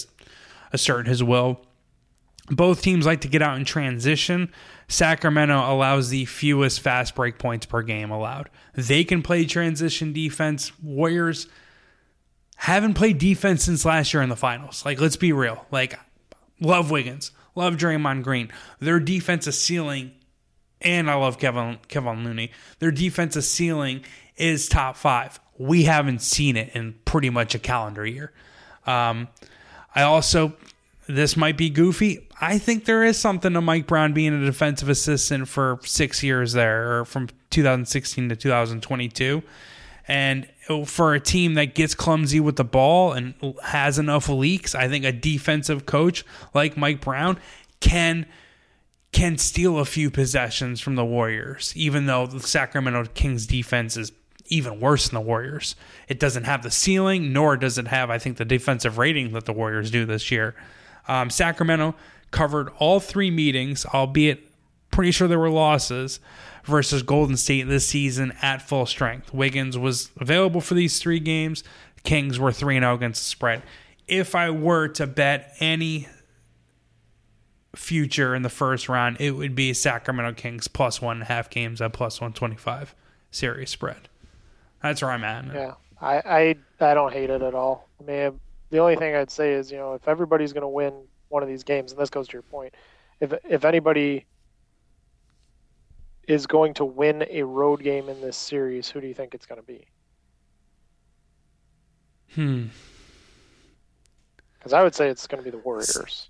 [0.73, 1.61] assert his will.
[2.51, 4.51] Both teams like to get out in transition.
[4.89, 8.49] Sacramento allows the fewest fast break points per game allowed.
[8.75, 10.73] They can play transition defense.
[10.83, 11.47] Warriors
[12.57, 14.85] haven't played defense since last year in the finals.
[14.85, 15.67] Like, let's be real.
[15.71, 15.99] Like,
[16.59, 18.51] love Wiggins, love Draymond Green.
[18.81, 20.13] Their defensive ceiling,
[20.81, 22.51] and I love Kevin Kevin Looney.
[22.79, 24.05] Their defensive ceiling
[24.37, 25.39] is top five.
[25.59, 28.33] We haven't seen it in pretty much a calendar year.
[28.87, 29.29] Um,
[29.95, 30.55] I also
[31.09, 32.29] this might be goofy.
[32.41, 36.53] I think there is something to Mike Brown being a defensive assistant for six years
[36.53, 39.43] there, or from 2016 to 2022.
[40.07, 43.35] And oh, for a team that gets clumsy with the ball and
[43.65, 46.25] has enough leaks, I think a defensive coach
[46.55, 47.39] like Mike Brown
[47.81, 48.27] can
[49.11, 54.13] can steal a few possessions from the Warriors, even though the Sacramento Kings defense is
[54.49, 55.77] even worse than the Warriors.
[56.09, 59.45] It doesn't have the ceiling, nor does it have, I think, the defensive rating that
[59.45, 60.55] the Warriors do this year.
[61.07, 61.95] Um, Sacramento
[62.31, 64.51] covered all three meetings, albeit
[64.91, 66.21] pretty sure there were losses,
[66.65, 69.33] versus Golden State this season at full strength.
[69.33, 71.65] Wiggins was available for these three games.
[72.05, 73.63] Kings were 3 0 against the spread.
[74.07, 76.09] If I were to bet any
[77.75, 81.51] future in the first round, it would be Sacramento Kings plus one and a half
[81.51, 82.95] games at plus 125
[83.31, 84.08] series spread.
[84.83, 85.47] That's where I'm at.
[85.55, 87.89] Yeah, I, I, I don't hate it at all.
[88.01, 90.93] I mean, the only thing I'd say is, you know, if everybody's going to win
[91.29, 92.75] one of these games, and this goes to your point,
[93.21, 94.27] if if anybody
[96.29, 99.47] is going to win a road game in this series, who do you think it's
[99.47, 99.87] going to be?
[102.35, 102.67] Hmm.
[104.59, 106.29] Because I would say it's going to be the Warriors.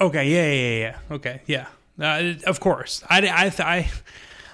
[0.00, 0.30] Okay.
[0.30, 0.52] Yeah.
[0.52, 0.78] Yeah.
[0.78, 1.16] Yeah.
[1.16, 1.42] Okay.
[1.46, 1.66] Yeah.
[1.98, 3.02] Uh, of course.
[3.10, 3.90] I I I,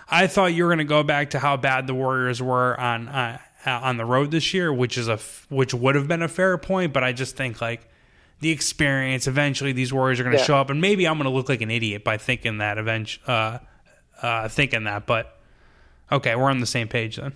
[0.08, 3.08] I thought you were going to go back to how bad the Warriors were on
[3.08, 6.28] uh, on the road this year, which is a f- which would have been a
[6.28, 6.92] fair point.
[6.92, 7.88] But I just think like
[8.40, 9.26] the experience.
[9.26, 10.46] Eventually, these Warriors are going to Yeah.
[10.46, 12.78] show up, and maybe I'm going to look like an idiot by thinking that.
[12.78, 13.58] Eventually, uh,
[14.22, 15.06] uh, thinking that.
[15.06, 15.36] But
[16.12, 17.32] okay, we're on the same page then.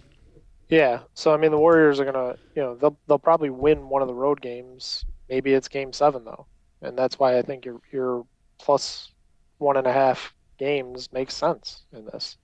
[0.69, 1.01] Yeah.
[1.15, 4.03] So I mean, the Warriors are going to, you know, they'll they'll probably win one
[4.03, 5.05] of the road games.
[5.29, 6.47] Maybe it's Game Seven though,
[6.83, 8.25] and that's why I think your your
[8.59, 9.11] plus
[9.59, 12.37] one and a half games makes sense in this.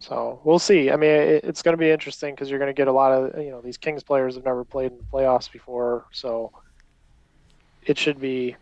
[0.00, 0.90] So we'll see.
[0.90, 3.12] I mean, it, it's going to be interesting because you're going to get a lot
[3.12, 6.52] of you know these Kings players have never played in the playoffs before, so
[7.82, 8.56] it should be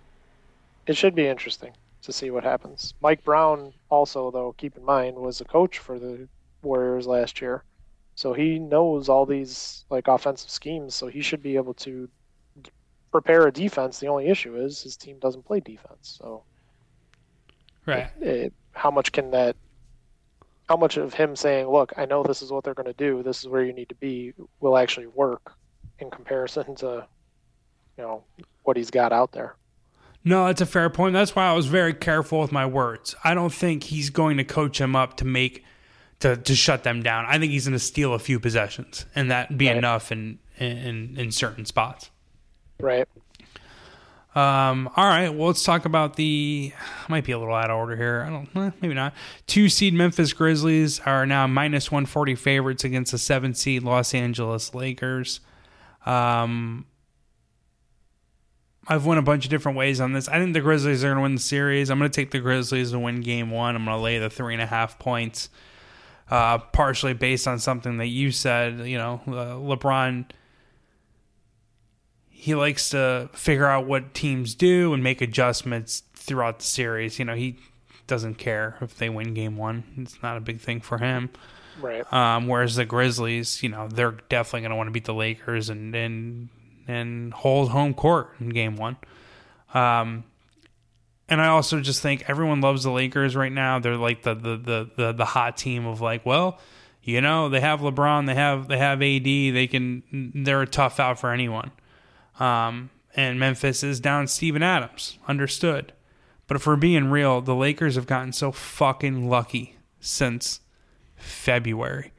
[0.86, 2.95] it should be interesting to see what happens.
[3.01, 6.28] Mike Brown also, though, keep in mind, was a coach for the
[6.62, 7.64] Warriors last year,
[8.16, 10.95] so he knows all these like offensive schemes.
[10.95, 12.11] So he should be able to
[13.12, 13.99] prepare a defense.
[14.01, 16.16] The only issue is his team doesn't play defense.
[16.20, 16.47] So
[17.86, 18.11] Right.
[18.20, 19.57] it, how much can that
[20.69, 23.23] how much of him saying look i know this is what they're going to do
[23.23, 25.55] this is where you need to be will actually work
[25.99, 27.07] in comparison to
[27.97, 28.23] you know
[28.64, 29.57] what he's got out there
[30.25, 31.14] No, that's a fair point.
[31.14, 33.14] That's why I was very careful with my words.
[33.25, 35.64] I don't think he's going to coach them up to make
[36.21, 37.25] to, to shut them down.
[37.27, 39.77] I think he's going to steal a few possessions, and that be Right.
[39.77, 42.11] enough in, in in certain spots.
[42.81, 43.09] right
[44.39, 46.72] Um, all right, well, let's talk about the
[47.09, 48.24] might be a little out of order here.
[48.24, 49.12] I don't, eh, maybe not.
[49.49, 54.14] Two seed Memphis Grizzlies are now minus one forty favorites against the seven seed Los
[54.14, 55.41] Angeles Lakers.
[56.07, 56.86] Um,
[58.86, 60.28] I've went a bunch of different ways on this.
[60.28, 61.91] I think the Grizzlies are going to win the series.
[61.91, 63.74] I'm going to take the Grizzlies to win Game One.
[63.74, 65.49] I'm going to lay the three and a half points,
[66.30, 68.86] uh, partially based on something that you said.
[68.86, 70.26] You know, uh, LeBron
[72.39, 77.18] he likes to figure out what teams do and make adjustments throughout the series.
[77.18, 77.59] You know, he
[78.07, 79.82] doesn't care if they win game one.
[79.97, 81.30] It's not a big thing for him.
[81.80, 85.14] right Um, whereas the Grizzlies, you know, they're definitely going to want to beat the
[85.14, 86.49] Lakers and and
[86.86, 88.99] and hold home court in game one.
[89.74, 90.22] Um,
[91.28, 93.80] and I also just think everyone loves the Lakers right now.
[93.80, 96.61] They're like the the the the, the hot team of like, well,
[97.03, 101.01] you know, they have LeBron, they have they have AD, they can they're a tough
[101.01, 101.72] out for anyone.
[102.39, 105.93] Um, and Memphis is down Steven Adams, understood.
[106.47, 110.61] But if we're being real, the Lakers have gotten so fucking lucky since
[111.16, 112.12] February.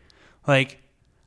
[0.45, 0.79] Like,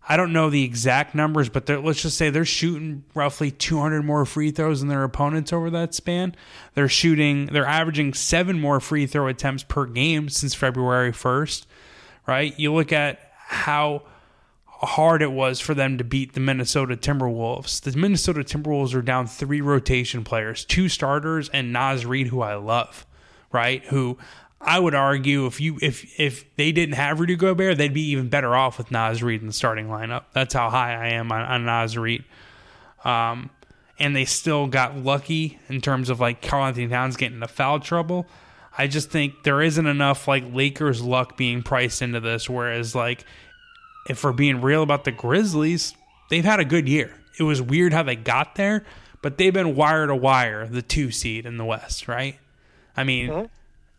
[0.09, 4.25] I don't know the exact numbers, but let's just say they're shooting roughly 200 more
[4.25, 6.35] free throws than their opponents over that span.
[6.75, 11.67] They're shooting, they're averaging seven more free throw attempts per game since February 1st,
[12.27, 12.59] right?
[12.59, 14.03] You look at how
[14.83, 17.81] hard it was for them to beat the Minnesota Timberwolves.
[17.81, 22.57] The Minnesota Timberwolves are down three rotation players, two starters, and Naz Reid, who I
[22.57, 23.07] love,
[23.53, 23.85] right?
[23.87, 24.19] Who
[24.61, 28.29] I would argue if you if if they didn't have Rudy Gobert, they'd be even
[28.29, 30.25] better off with Naz Reid in the starting lineup.
[30.33, 32.25] That's how high I am on, on Naz Reid.
[33.05, 33.51] Um,
[33.99, 38.27] and they still got lucky in terms of like Karl-Anthony Towns getting into foul trouble.
[38.77, 42.49] I just think there isn't enough like Lakers luck being priced into this.
[42.49, 43.25] Whereas like
[44.09, 45.95] if we're being real about the Grizzlies,
[46.31, 47.15] they've had a good year.
[47.39, 48.85] It was weird how they got there,
[49.23, 52.39] but they've been wire to wire, the two seed in the West, right?
[52.97, 53.47] I mean, mm-hmm.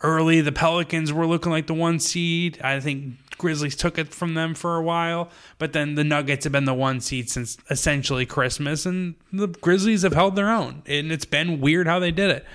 [0.02, 2.60] early the Pelicans were looking like the one seed.
[2.62, 6.54] I think Grizzlies took it from them for a while, but then the Nuggets have
[6.54, 10.84] been the one seed since essentially Christmas, and the Grizzlies have held their own.
[10.86, 12.46] And it's been weird how they did it.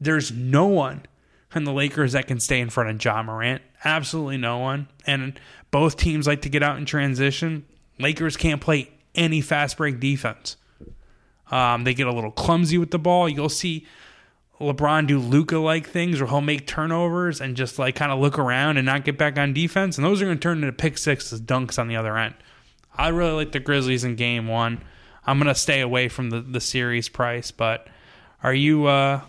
[0.00, 1.02] There's no one
[1.54, 3.62] in the Lakers that can stay in front of Ja Morant.
[3.84, 4.88] Absolutely no one.
[5.06, 5.38] And
[5.70, 7.64] both teams like to get out in transition.
[7.98, 10.56] Lakers can't play any fast break defense.
[11.50, 13.28] Um, they get a little clumsy with the ball.
[13.28, 13.86] You'll see
[14.60, 18.38] LeBron do Luka like things where he'll make turnovers and just like kind of look
[18.38, 19.98] around and not get back on defense.
[19.98, 22.34] And those are going to turn into pick sixes, dunks on the other end.
[22.96, 24.82] I really like the Grizzlies in game one.
[25.26, 27.88] I'm going to stay away from the, the series price, but
[28.42, 29.20] are you, uh,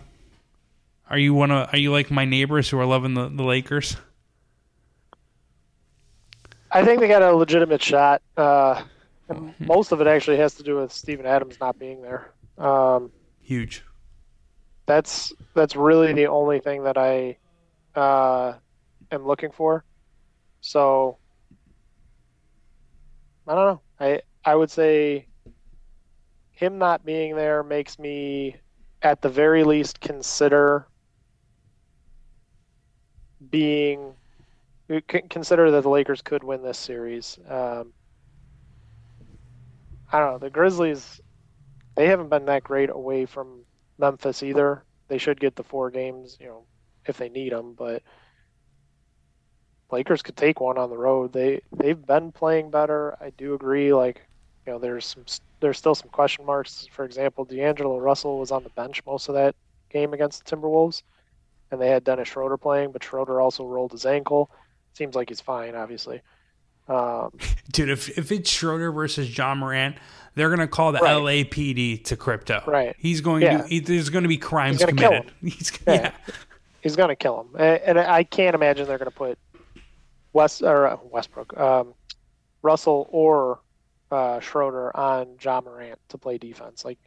[1.08, 3.96] are you one of, are you like my neighbors who are loving the, the Lakers?
[6.74, 8.82] I think they got a legitimate shot uh,
[9.28, 13.10] and most of it actually has to do with Steven Adams not being there um,
[13.42, 13.84] Huge.
[14.86, 17.38] that's that's really the only thing that I
[17.94, 18.54] uh,
[19.12, 19.84] am looking for.
[20.60, 21.18] So
[23.46, 23.82] I don't know.
[24.00, 25.28] I I would say
[26.52, 28.56] him not being there makes me
[29.02, 30.88] at the very least consider
[33.50, 34.23] being c-
[35.08, 37.38] consider that the Lakers could win this series.
[37.48, 37.92] Um,
[40.12, 40.38] I don't know.
[40.38, 41.20] The Grizzlies,
[41.96, 43.64] they haven't been that great away from
[43.98, 44.84] Memphis either.
[45.08, 46.64] They should get the four games, you know,
[47.06, 47.74] if they need them.
[47.74, 48.02] But
[49.90, 51.32] Lakers could take one on the road.
[51.32, 53.16] They they've been playing better.
[53.20, 53.92] I do agree.
[53.92, 54.22] Like,
[54.66, 55.24] you know, there's some
[55.60, 56.86] there's still some question marks.
[56.92, 59.54] For example, D'Angelo Russell was on the bench most of that
[59.90, 61.02] game against the Timberwolves,
[61.70, 64.50] and they had Dennis Schroeder playing, but Schroeder also rolled his ankle.
[64.94, 66.22] Seems like he's fine, obviously.
[66.88, 67.30] Um,
[67.72, 69.96] Dude, if if it's Schroeder versus Ja Morant,
[70.34, 71.46] they're gonna call the Right.
[71.50, 72.62] LAPD to crypto.
[72.66, 72.94] Right.
[72.98, 73.62] He's going Yeah.
[73.62, 73.68] to.
[73.68, 75.30] He, there's going to be crimes He's committed.
[75.42, 75.92] He's Yeah.
[75.94, 76.10] yeah.
[76.80, 79.38] he's going to kill him, A- and I can't imagine they're going to put
[80.32, 81.94] West or uh, Westbrook, um,
[82.62, 83.60] Russell or
[84.10, 86.84] uh, Schroeder on Ja Morant to play defense.
[86.84, 86.98] Like,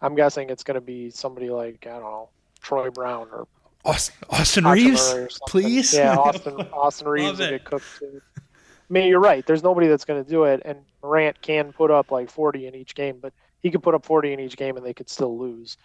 [0.00, 2.28] I'm guessing it's going to be somebody like I don't know
[2.62, 3.46] Troy Brown or
[3.86, 5.94] Austin, Austin Reaves, please.
[5.94, 7.50] Yeah, Austin Austin Reaves Love will it.
[7.50, 8.20] get cooked too.
[8.36, 9.46] I mean, you're right.
[9.46, 12.74] There's nobody that's going to do it, and Morant can put up like 40 in
[12.74, 13.32] each game, but
[13.62, 15.76] he could put up 40 in each game, and they could still lose.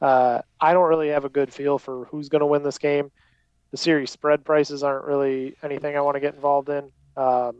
[0.00, 3.10] Uh, I don't really have a good feel for who's going to win this game.
[3.70, 6.90] The series spread prices aren't really anything I want to get involved in.
[7.16, 7.56] Um,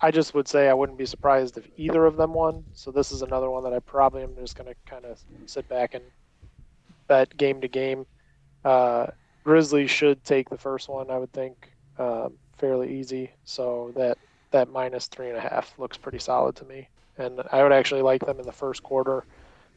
[0.00, 2.64] I just would say I wouldn't be surprised if either of them won.
[2.72, 5.68] So this is another one that I probably am just going to kind of sit
[5.68, 6.04] back and
[7.08, 8.06] bet game to game.
[8.68, 9.06] Uh,
[9.44, 13.30] Grizzlies should take the first one, I would think, um, fairly easy.
[13.44, 14.18] So that
[14.50, 18.02] that minus three and a half looks pretty solid to me, and I would actually
[18.02, 19.24] like them in the first quarter,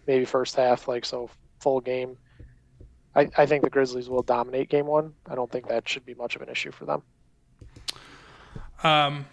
[0.07, 1.29] maybe first half, like so
[1.61, 2.17] full game.
[3.15, 5.13] I, I think the Grizzlies will dominate game one.
[5.29, 7.01] I don't think that should be much of an issue for them.
[8.83, 9.25] Um,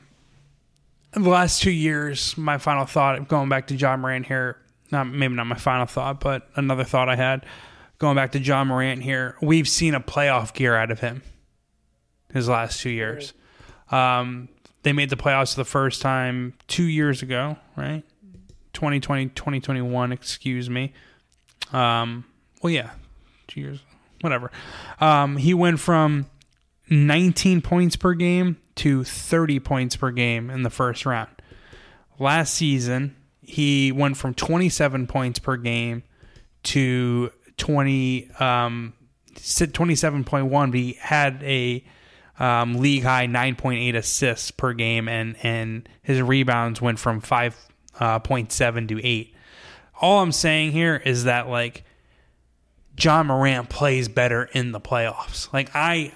[1.13, 4.59] the last two years, my final thought, going back to Ja Morant here,
[4.93, 7.45] not maybe not my final thought, but another thought I had,
[7.99, 11.22] going back to Ja Morant here, we've seen a playoff gear out of him
[12.32, 13.34] his last two years.
[13.90, 14.49] Um,
[14.82, 18.05] they made the playoffs for the first time two years ago, right?
[18.74, 20.92] 2020, 2021, excuse me.
[21.72, 22.24] Um,
[22.62, 22.90] well, yeah,
[23.49, 23.80] two years,
[24.20, 24.51] whatever.
[25.01, 26.26] Um, he went from
[26.88, 31.30] 19 points per game to 30 points per game in the first round.
[32.18, 36.03] Last season, he went from 27 points per game
[36.64, 38.95] to 20 um
[39.35, 41.85] 27.1 but he had a
[42.41, 49.07] um, league high 9.8 assists per game and and his rebounds went from 5.7 to
[49.07, 49.35] 8
[50.01, 51.85] all i'm saying here is that like
[53.01, 56.13] Ja Morant plays better in the playoffs like i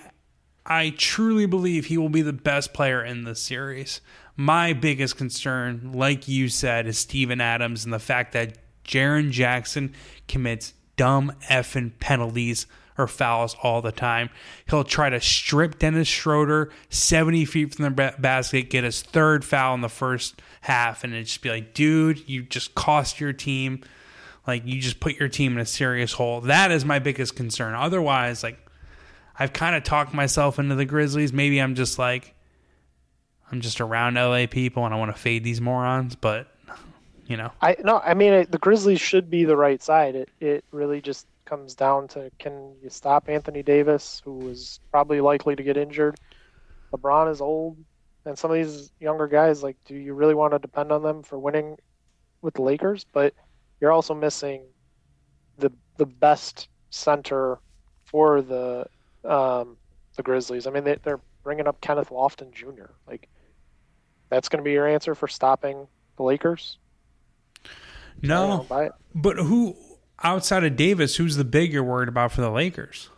[0.64, 4.00] I truly believe he will be the best player in this series.
[4.36, 9.94] My biggest concern, like you said, is Steven Adams and the fact that Jaren Jackson
[10.28, 12.66] commits dumb effing penalties
[12.98, 14.30] or fouls all the time.
[14.68, 19.74] He'll try to strip Dennis Schroeder 70 feet from the basket, get his third foul
[19.74, 23.82] in the first half, and it just be like, dude, you just cost your team.
[24.46, 26.42] Like, you just put your team in a serious hole.
[26.42, 27.74] That is my biggest concern.
[27.74, 28.58] Otherwise, like,
[29.38, 31.32] I've kind of talked myself into the Grizzlies.
[31.32, 32.34] Maybe I'm just like,
[33.50, 36.51] I'm just around LA people and I want to fade these morons, but
[37.26, 40.14] you know, I no, I mean it, the Grizzlies should be the right side.
[40.14, 45.20] It it really just comes down to can you stop Anthony Davis, who is probably
[45.20, 46.16] likely to get injured.
[46.92, 47.76] LeBron is old,
[48.24, 51.22] and some of these younger guys, like, do you really want to depend on them
[51.22, 51.76] for winning
[52.42, 53.04] with the Lakers?
[53.12, 53.34] But
[53.80, 54.62] you're also missing
[55.58, 57.58] the the best center
[58.04, 58.86] for the
[59.24, 59.76] um,
[60.16, 60.66] the Grizzlies.
[60.66, 62.90] I mean, they, they're bringing up Kenneth Lofton Jr.
[63.06, 63.28] Like,
[64.28, 66.78] that's going to be your answer for stopping the Lakers.
[68.22, 68.92] No, buy it.
[69.14, 69.76] but who
[70.22, 73.08] outside of Davis, who's the big you're worried about for the Lakers?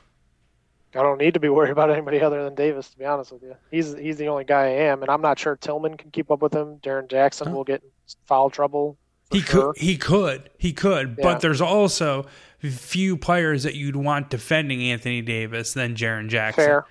[0.97, 3.43] I don't need to be worried about anybody other than Davis, to be honest with
[3.43, 3.57] you.
[3.71, 6.41] He's he's the only guy I am, and I'm not sure Tillman can keep up
[6.41, 6.79] with him.
[6.79, 7.91] Darren Jackson will get in
[8.27, 8.97] foul trouble.
[9.33, 9.73] He sure.
[9.73, 11.23] could, he could, he could, Yeah.
[11.25, 12.27] but there's also
[12.61, 16.65] few players that you'd want defending Anthony Davis than Jaren Jackson.
[16.65, 16.87] Fair.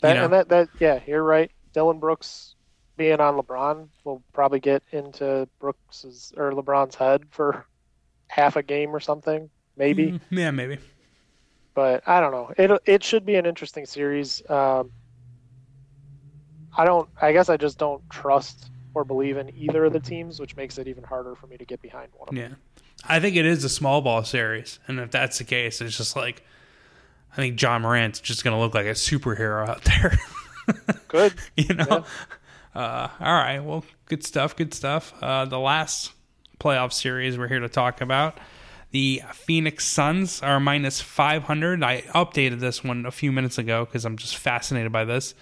[0.00, 0.24] That, know?
[0.24, 1.50] And that, that, yeah, you're right.
[1.74, 2.54] Dillon Brooks
[3.00, 7.64] being on LeBron will probably get into Brooks's or LeBron's head for
[8.28, 10.08] half a game or something, maybe.
[10.08, 10.76] Mm, yeah, maybe.
[11.72, 12.52] but I don't know.
[12.58, 14.42] It it should be an interesting series.
[14.50, 14.90] Um,
[16.76, 17.08] I don't.
[17.22, 20.76] I guess I just don't trust or believe in either of the teams, which makes
[20.76, 22.50] it even harder for me to get behind one of them.
[22.50, 22.78] Yeah.
[23.08, 24.78] I think it is a small ball series.
[24.88, 26.44] And if that's the case, it's just like,
[27.32, 30.18] I think Ja Morant's just going to look like a superhero out there.
[31.08, 31.34] Good.
[31.56, 32.04] you know?
[32.74, 33.58] Uh, all right.
[33.60, 34.56] Well, good stuff.
[34.56, 35.12] Good stuff.
[35.22, 36.12] Uh, the last
[36.58, 38.38] playoff series we're here to talk about.
[38.92, 41.82] The Phoenix Suns are minus 500.
[41.82, 45.34] I updated this one a few minutes ago because I'm just fascinated by this.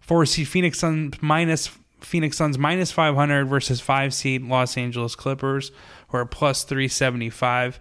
[0.00, 1.70] Four seed Phoenix Suns minus
[2.00, 5.70] Phoenix Suns minus 500 versus five seed Los Angeles Clippers,
[6.08, 7.80] who are plus 375.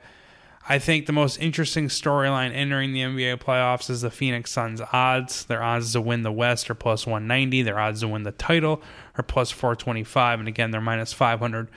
[0.72, 5.44] I think the most interesting storyline entering the NBA playoffs is the Phoenix Suns odds.
[5.44, 7.64] Their odds to win the West are plus 190.
[7.64, 8.82] Their odds to win the title
[9.18, 10.40] are plus 425.
[10.40, 11.68] And again, they're minus 500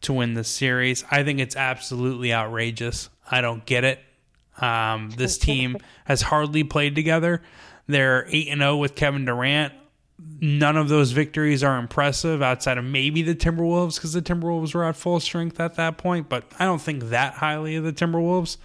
[0.00, 1.04] to win the series.
[1.10, 3.10] I think it's absolutely outrageous.
[3.30, 4.00] I don't get it.
[4.62, 5.76] Um, this team
[6.06, 7.42] has hardly played together.
[7.86, 9.74] They're 8 and 0 with Kevin Durant.
[10.40, 14.84] None of those victories are impressive outside of maybe the Timberwolves because the Timberwolves were
[14.84, 18.56] at full strength at that point, but I don't think that highly of the Timberwolves.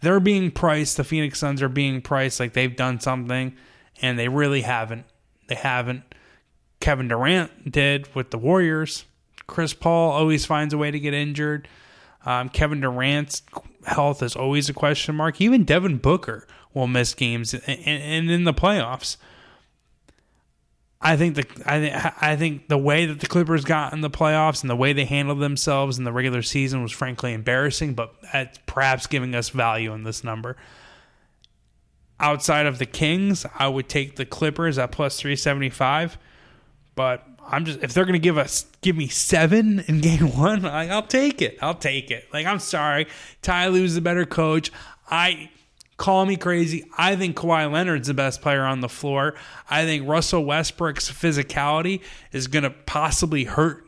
[0.00, 3.56] They're being priced, the Phoenix Suns are being priced like they've done something,
[4.00, 5.04] and they really haven't.
[5.48, 6.02] They haven't.
[6.80, 9.04] Kevin Durant did with the Warriors.
[9.48, 11.66] Chris Paul always finds a way to get injured.
[12.24, 13.42] Um, Kevin Durant's
[13.86, 15.40] health is always a question mark.
[15.40, 19.16] Even Devin Booker will miss games and, and in the playoffs.
[21.00, 24.62] I think the I, I think the way that the Clippers got in the playoffs
[24.62, 28.14] and the way they handled themselves in the regular season was frankly embarrassing, but
[28.66, 30.56] perhaps giving us value in this number.
[32.18, 36.18] Outside of the Kings, I would take the Clippers at plus three seventy five,
[36.96, 40.90] but I'm just if they're gonna give us give me seven in game one, like
[40.90, 41.58] I'll take it.
[41.62, 42.26] I'll take it.
[42.32, 43.06] Like I'm sorry,
[43.42, 44.72] Ty Lue's the better coach.
[45.08, 45.50] I
[45.98, 46.86] call me crazy.
[46.96, 49.34] I think Kawhi Leonard's the best player on the floor.
[49.68, 52.00] I think Russell Westbrook's physicality
[52.32, 53.86] is gonna possibly hurt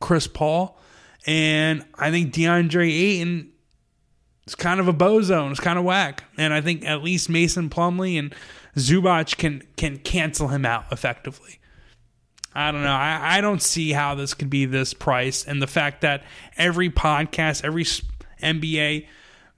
[0.00, 0.78] Chris Paul,
[1.26, 3.50] and I think DeAndre Ayton
[4.46, 5.42] is kind of a bozo.
[5.42, 8.34] And it's kind of whack, and I think at least Mason Plumlee and
[8.76, 11.58] Zubac can can cancel him out effectively.
[12.54, 12.88] I don't know.
[12.88, 15.44] I, I don't see how this could be this price.
[15.44, 16.24] And the fact that
[16.56, 17.84] every podcast, every
[18.42, 19.06] NBA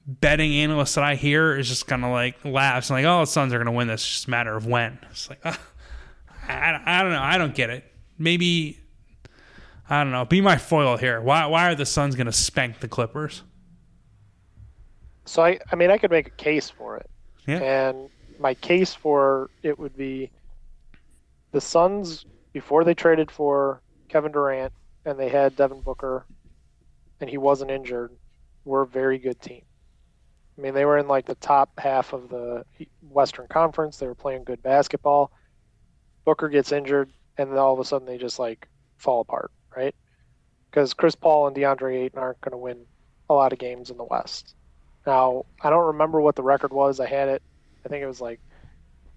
[0.09, 3.27] betting analyst that I hear is just kind of like laughs and like, oh, the
[3.27, 4.01] Suns are going to win this.
[4.01, 4.99] It's just a matter of when.
[5.11, 5.55] It's like, uh,
[6.49, 7.23] I, I don't know.
[7.23, 7.85] I don't get it.
[8.17, 8.81] Maybe,
[9.89, 10.25] I don't know.
[10.25, 11.21] Be my foil here.
[11.21, 13.43] Why, why are the Suns going to spank the Clippers?
[15.27, 17.11] So, I, I mean, I could make a case for it.
[17.47, 17.59] Yeah.
[17.59, 18.09] And
[18.41, 20.31] my case for it would be
[21.53, 24.73] the Suns before they traded for Kevin Durant
[25.05, 26.25] and they had Devin Booker
[27.21, 28.13] and he wasn't injured,
[28.65, 29.63] were a very good team.
[30.59, 32.65] I mean, they were in like the top half of the
[33.09, 33.97] Western Conference.
[33.97, 35.31] They were playing good basketball.
[36.25, 39.95] Booker gets injured, and then all of a sudden they just like fall apart, right?
[40.71, 42.85] Because Chris Paul and DeAndre Ayton aren't going to win
[43.31, 44.55] a lot of games in the West.
[45.07, 46.99] Now, I don't remember what the record was.
[46.99, 47.43] I had it.
[47.87, 48.41] I think it was like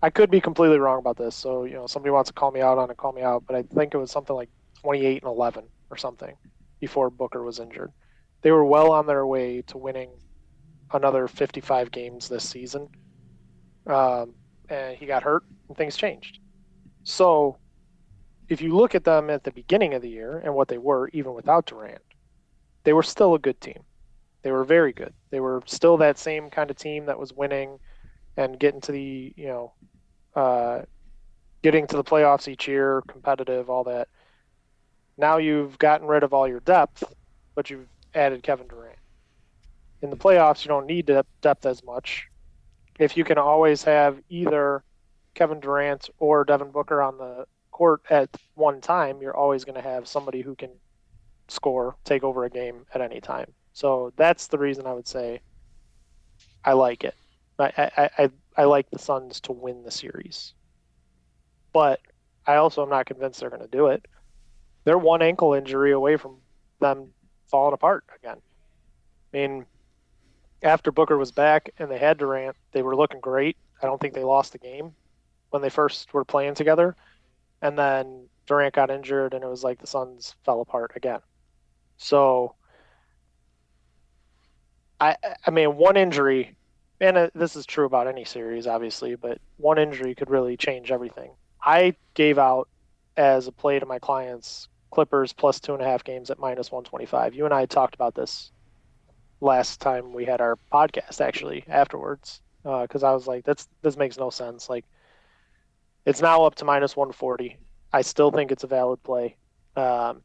[0.04, 1.36] I could be completely wrong about this.
[1.36, 3.44] So, you know, somebody wants to call me out on it, call me out.
[3.48, 4.50] But I think it was something like
[4.82, 6.36] 28 and 11 or something
[6.80, 7.92] before Booker was injured.
[8.42, 10.10] They were well on their way to winning
[10.94, 12.88] another 55 games this season.
[13.88, 14.34] Um,
[14.70, 16.40] and he got hurt and things changed.
[17.04, 17.58] So,
[18.48, 21.10] if you look at them at the beginning of the year and what they were,
[21.14, 22.02] even without Durant,
[22.84, 23.84] they were still a good team.
[24.44, 25.14] They were very good.
[25.30, 27.80] They were still that same kind of team that was winning
[28.38, 29.74] and getting to the, you know,
[30.36, 30.82] uh,
[31.62, 34.08] getting to the playoffs each year, competitive, all that.
[35.18, 37.04] Now you've gotten rid of all your depth,
[37.56, 38.91] but you've added Kevin Durant.
[40.02, 42.28] In the playoffs, you don't need depth as much.
[43.00, 44.84] If you can always have either
[45.34, 49.82] Kevin Durant or Devin Booker on the court at one time, you're always going to
[49.82, 50.72] have somebody who can
[51.48, 53.52] score, take over a game at any time.
[53.74, 55.42] So that's the reason I would say
[56.66, 57.16] I like it.
[57.60, 60.54] I, I, I, I like the Suns to win the series.
[61.74, 62.00] But
[62.46, 64.06] I also am not convinced they're going to do it.
[64.84, 66.38] They're one ankle injury away from
[66.80, 67.10] them
[67.48, 68.38] falling apart again.
[69.34, 69.66] I mean,
[70.64, 73.58] after Booker was back and they had Durant, they were looking great.
[73.82, 74.94] I don't think they lost the game
[75.50, 76.96] when they first were playing together.
[77.62, 81.20] And then Durant got injured and it was like the Suns fell apart again.
[81.98, 82.56] So
[85.00, 86.56] I I mean one injury
[87.00, 91.32] and this is true about any series, obviously, but one injury could really change everything.
[91.64, 92.70] I gave out
[93.18, 96.72] as a play to my clients Clippers plus two and a half games at minus
[96.72, 97.34] 125.
[97.34, 98.52] You and I talked about this
[99.42, 103.98] last time we had our podcast, actually, afterwards, because uh, I was like, "That's this
[103.98, 104.86] makes no sense." Like,
[106.06, 107.58] it's now up to minus 140.
[107.92, 109.36] I still think it's a valid play.
[109.76, 110.22] Um,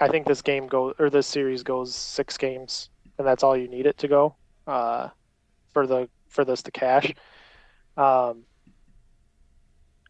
[0.00, 2.88] I think this game goes or this series goes six games,
[3.18, 4.36] and that's all you need it to go.
[4.66, 5.08] Uh,
[5.72, 7.12] for the for this to cash.
[7.96, 8.44] Um,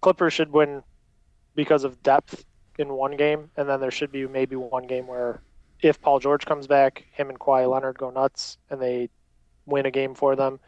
[0.01, 0.83] Clippers should win
[1.55, 2.45] because of depth
[2.79, 5.43] in one game, and then there should be maybe one game where
[5.83, 9.11] if Paul George comes back, him and Kawhi Leonard go nuts and they
[9.67, 10.61] win a game for them.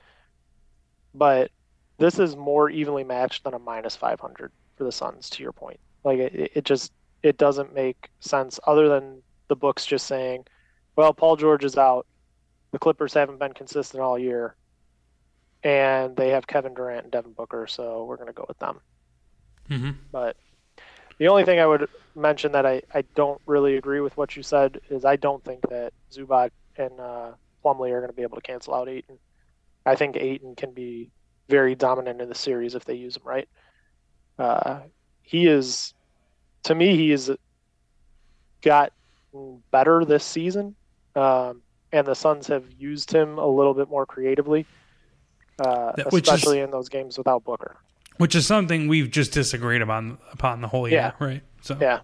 [1.15, 1.51] But
[1.99, 5.31] this is more evenly matched than a minus 500 for the Suns.
[5.31, 6.93] To your point, like it, it just
[7.23, 10.45] it doesn't make sense other than the books just saying,
[10.97, 12.07] well, Paul George is out.
[12.73, 14.57] The Clippers haven't been consistent all year.
[15.63, 18.81] And they have Kevin Durant and Devin Booker, so we're going to go with them.
[19.71, 19.91] Mm-hmm.
[20.13, 20.37] But
[21.19, 24.43] the only thing I would mention that I, I don't really agree with what you
[24.43, 27.33] said is I don't think that Zubac and uh,
[27.65, 29.19] Plumlee are going to be able to cancel out Ayton.
[29.87, 31.11] I think Ayton can be
[31.49, 33.49] very dominant in the series if they use him right.
[34.39, 34.81] Uh,
[35.23, 35.95] he is,
[36.65, 37.31] to me, he has
[38.63, 38.93] got
[39.71, 40.75] better this season,
[41.15, 41.63] um,
[41.93, 44.67] and the Suns have used him a little bit more creatively,
[45.59, 47.77] uh, especially is, in those games without Booker.
[48.17, 51.25] Which is something we've just disagreed upon upon the whole year, yeah.
[51.25, 51.43] right?
[51.63, 52.01] So yeah,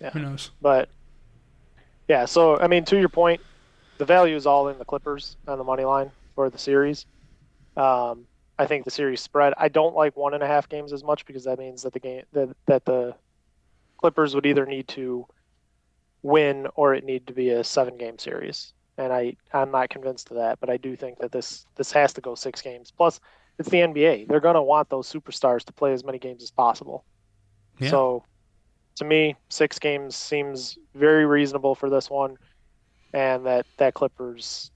[0.00, 0.10] yeah.
[0.10, 0.50] Who knows?
[0.60, 0.88] But
[2.08, 3.40] yeah, so I mean, to your point,
[3.98, 7.06] the value is all in the Clippers on the money line for the series.
[7.76, 8.26] Um,
[8.58, 9.54] I think the series spread.
[9.56, 12.00] I don't like one and a half games as much because that means that the
[12.00, 13.14] game that that the
[13.96, 15.26] Clippers would either need to
[16.22, 18.74] win or it need to be a seven game series.
[18.98, 22.12] And I I'm not convinced of that, but I do think that this this has
[22.14, 22.90] to go six games.
[22.90, 23.18] Plus,
[23.60, 24.26] it's the NBA.
[24.26, 27.04] They're going to want those superstars to play as many games as possible.
[27.78, 27.90] Yeah.
[27.90, 28.24] So,
[28.96, 32.38] to me, six games seems very reasonable for this one,
[33.12, 34.70] and that that Clippers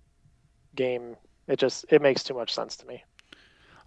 [0.76, 1.16] game
[1.48, 3.02] it just it makes too much sense to me.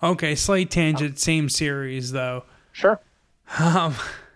[0.02, 2.43] Okay, slight tangent, same series though.
[2.72, 3.00] Sure.
[3.60, 3.95] Um,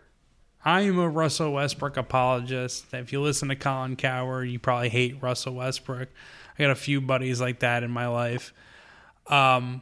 [0.66, 2.93] I am a Russell Westbrook apologist.
[2.93, 6.09] If you listen to Colin Cowherd, you probably hate Russell Westbrook.
[6.57, 8.53] I got a few buddies like that in my life.
[9.26, 9.82] Um,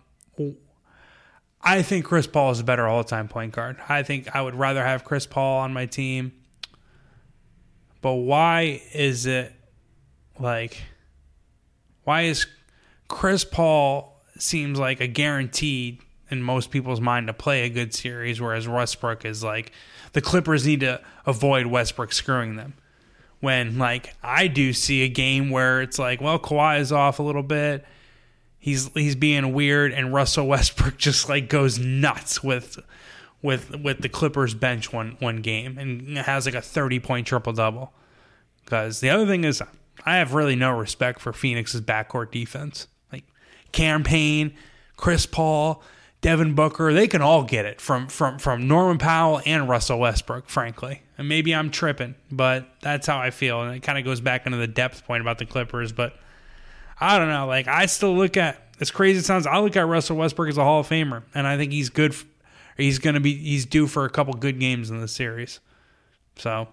[1.61, 3.77] I think Chris Paul is a better all-time point guard.
[3.87, 6.31] I think I would rather have Chris Paul on my team.
[8.01, 9.53] But why is it
[10.39, 10.81] like
[12.05, 12.47] why is
[13.07, 15.99] Chris Paul seems like a guaranteed
[16.31, 19.71] in most people's mind to play a good series, whereas Westbrook is like
[20.13, 22.73] the Clippers need to avoid Westbrook screwing them.
[23.41, 27.23] When like I do see a game where it's like, well, Kawhi is off a
[27.23, 27.85] little bit,
[28.59, 32.79] he's he's being weird, and Russell Westbrook just like goes nuts with
[33.41, 37.53] with with the Clippers bench one one game and has like a thirty point triple
[37.53, 37.93] double.
[38.63, 39.63] Because the other thing is,
[40.05, 42.87] I have really no respect for Phoenix's backcourt defense.
[43.71, 44.55] Cam Payne,
[44.97, 45.83] Chris Paul,
[46.21, 50.49] Devin Booker, they can all get it from from from Norman Powell and Russell Westbrook,
[50.49, 51.03] frankly.
[51.17, 53.61] And maybe I'm tripping, but that's how I feel.
[53.61, 56.17] And it kind of goes back into the depth point about the Clippers, but
[56.99, 57.47] I don't know.
[57.47, 60.49] Like I still look at as crazy as it sounds, I look at Russell Westbrook
[60.49, 62.15] as a Hall of Famer, and I think he's good.
[62.15, 62.25] For,
[62.79, 65.59] He's going to be he's due for a couple good games in the series.
[66.37, 66.69] So,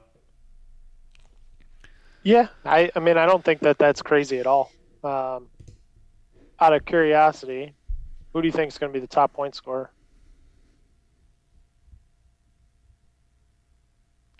[2.22, 4.70] yeah, I I mean I don't think that that's crazy at all.
[5.02, 5.48] Um,
[6.60, 7.74] out of curiosity,
[8.32, 9.90] who do you think is going to be the top point scorer?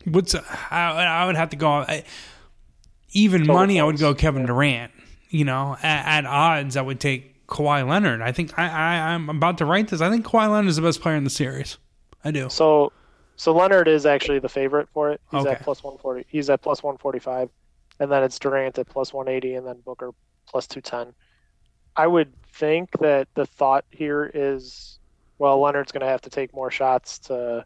[0.04, 2.04] What's I, I would have to go I,
[3.10, 3.80] even Total money.
[3.80, 3.80] Points.
[3.80, 4.46] I would go Kevin yeah.
[4.46, 4.92] Durant.
[5.28, 8.22] You know, at, at, odds, I would take Kawhi Leonard.
[8.22, 10.00] I think I, I I'm about to write this.
[10.00, 11.78] I think Kawhi Leonard is the best player in the series.
[12.24, 12.48] I do.
[12.48, 12.92] So,
[13.36, 15.20] so Leonard is actually the favorite for it.
[15.30, 15.52] He's okay.
[15.52, 16.24] at plus one forty.
[16.28, 17.50] He's at plus one forty five,
[17.98, 20.12] and then it's Durant at plus one eighty, and then Booker
[20.46, 21.12] plus two ten.
[21.96, 24.98] I would think that the thought here is,
[25.38, 27.64] well, Leonard's going to have to take more shots to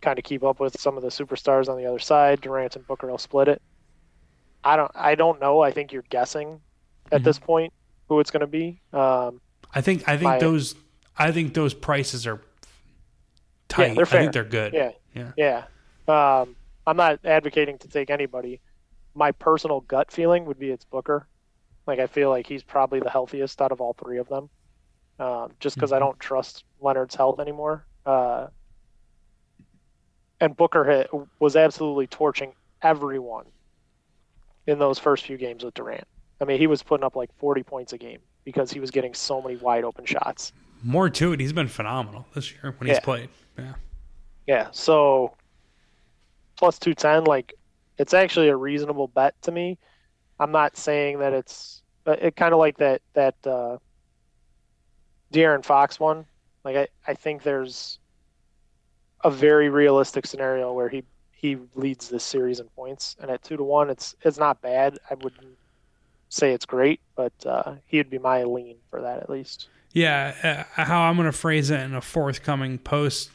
[0.00, 2.40] kind of keep up with some of the superstars on the other side.
[2.40, 3.60] Durant and Booker will split it.
[4.64, 4.90] I don't.
[4.94, 5.60] I don't know.
[5.60, 6.60] I think you're guessing
[7.10, 7.24] at mm-hmm.
[7.24, 7.72] this point
[8.08, 8.80] who it's going to be.
[8.92, 9.40] Um,
[9.74, 10.08] I think.
[10.08, 10.74] I think my, those.
[11.16, 12.40] I think those prices are
[13.68, 13.88] tight.
[13.88, 14.20] Yeah, they're fair.
[14.20, 14.72] I think they're good.
[14.72, 14.92] Yeah.
[15.14, 15.32] Yeah.
[15.36, 15.64] Yeah.
[16.08, 16.56] Um,
[16.86, 18.60] I'm not advocating to take anybody.
[19.14, 21.26] My personal gut feeling would be it's Booker.
[21.86, 24.48] Like I feel like he's probably the healthiest out of all three of them,
[25.18, 25.96] um, just because mm-hmm.
[25.96, 27.84] I don't trust Leonard's health anymore.
[28.06, 28.48] Uh,
[30.40, 33.46] and Booker hit, was absolutely torching everyone
[34.66, 36.06] in those first few games with Durant.
[36.40, 39.14] I mean, he was putting up like 40 points a game because he was getting
[39.14, 40.52] so many wide open shots.
[40.82, 42.94] More to it, he's been phenomenal this year when yeah.
[42.94, 43.28] he's played.
[43.58, 43.74] Yeah.
[44.46, 44.68] Yeah.
[44.72, 45.34] So
[46.56, 47.54] plus 210, like,
[47.98, 49.78] it's actually a reasonable bet to me.
[50.38, 53.76] I'm not saying that it's it kind of like that that uh,
[55.32, 56.24] De'Aaron Fox one.
[56.64, 57.98] Like I, I think there's
[59.22, 63.58] a very realistic scenario where he he leads this series in points, and at two
[63.58, 64.98] to one, it's it's not bad.
[65.10, 65.58] I wouldn't
[66.30, 69.68] say it's great, but uh, he'd be my lean for that at least.
[69.92, 73.30] Yeah, uh, how I'm going to phrase it in a forthcoming post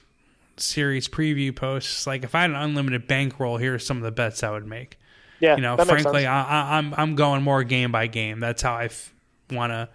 [0.58, 2.08] series preview post.
[2.08, 4.98] Like if I had an unlimited bankroll, here's some of the bets I would make.
[5.42, 8.40] Yeah, you know, frankly, I, am I'm, I'm going more game by game.
[8.40, 9.14] That's how I f-
[9.52, 9.90] want to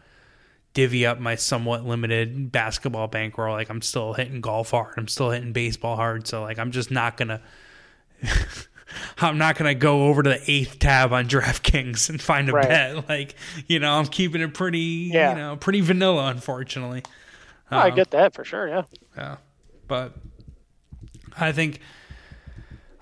[0.75, 3.55] divvy up my somewhat limited basketball bankroll.
[3.55, 6.27] Like I'm still hitting golf hard, I'm still hitting baseball hard.
[6.27, 7.41] So like I'm just not gonna
[9.19, 12.69] I'm not gonna go over to the eighth tab on DraftKings and find a Right.
[12.69, 13.09] bet.
[13.09, 13.35] Like,
[13.69, 15.31] you know, I'm keeping it pretty, Yeah.
[15.31, 17.03] you know, pretty vanilla, unfortunately.
[17.73, 18.69] Oh, I Um, get that for sure.
[18.69, 18.83] Yeah.
[19.17, 19.37] yeah,
[19.89, 20.15] but
[21.39, 21.81] I think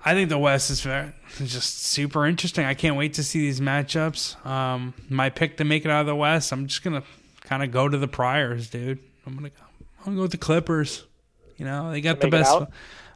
[0.05, 0.81] I think the West is
[1.43, 2.65] just super interesting.
[2.65, 4.43] I can't wait to see these matchups.
[4.45, 7.03] Um, my pick to make it out of the West, I'm just gonna
[7.41, 8.99] kind of go to the Priors, dude.
[9.27, 9.55] I'm gonna go,
[9.99, 11.03] I'm gonna go with the Clippers.
[11.57, 12.55] You know, they got the best.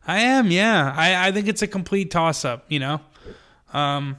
[0.08, 0.94] I am, yeah.
[0.96, 2.66] I, I think it's a complete toss up.
[2.70, 3.02] You know,
[3.74, 4.18] um,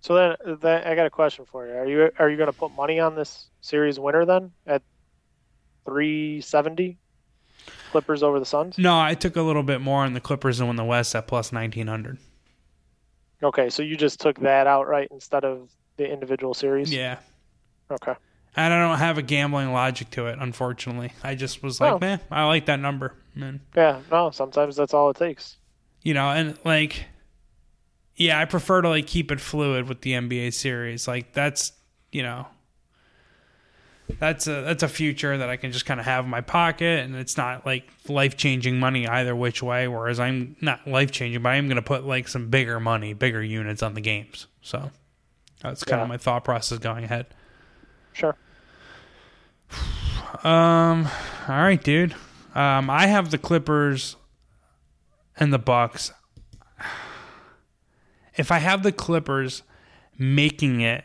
[0.00, 1.72] So then, then I got a question for you.
[1.74, 4.82] Are you are you going to put money on this series winner then at
[5.86, 6.98] 370?
[7.92, 8.76] Clippers over the Suns?
[8.76, 11.26] no, I took a little bit more on the Clippers to win the West at
[11.28, 12.18] plus 1900.
[13.42, 16.92] Okay, so you just took that outright instead of the individual series?
[16.92, 17.18] Yeah.
[17.90, 18.14] Okay.
[18.56, 21.12] And I don't have a gambling logic to it, unfortunately.
[21.22, 21.98] I just was like, Oh.
[22.00, 23.60] man, I like that number, man.
[23.76, 25.56] Yeah, no, sometimes that's all it takes.
[26.02, 27.06] You know, and like,
[28.16, 31.08] yeah, I prefer to like keep it fluid with the NBA series.
[31.08, 31.72] Like that's,
[32.12, 32.46] you know,
[34.18, 37.00] that's a that's a future that I can just kind of have in my pocket,
[37.04, 39.88] and it's not like life changing money either which way.
[39.88, 43.14] Whereas I'm not life changing, but I am going to put like some bigger money,
[43.14, 44.46] bigger units on the games.
[44.60, 44.90] So
[45.62, 46.02] that's kind Yeah.
[46.02, 47.26] of my thought process going ahead.
[48.12, 48.36] Sure.
[50.42, 51.08] Um.
[51.48, 52.14] All right, dude.
[52.54, 52.88] Um.
[52.90, 54.16] I have the Clippers
[55.36, 56.12] and the Bucks.
[58.36, 59.62] If I have the Clippers
[60.18, 61.04] making it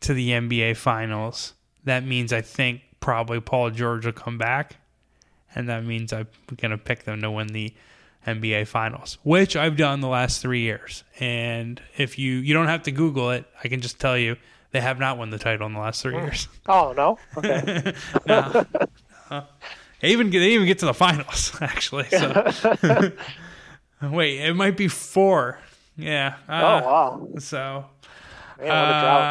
[0.00, 4.76] to the NBA Finals, that means I think probably Paul George will come back,
[5.54, 7.74] and that means I'm gonna pick them to win the
[8.26, 11.04] NBA Finals, which I've done the last three years.
[11.20, 14.36] And if you you don't have to Google it, I can just tell you
[14.70, 16.48] they have not won the title in the last three years.
[16.66, 17.18] Oh, no?
[17.36, 17.94] Okay.
[18.26, 18.66] No.
[19.30, 19.44] No.
[20.02, 22.08] They even get they even get to the finals actually.
[22.10, 23.12] So
[24.02, 25.58] wait, it might be four.
[25.96, 26.34] Yeah.
[26.48, 27.28] oh, Uh, wow.
[27.38, 27.84] So
[28.58, 29.22] Man, what a drought.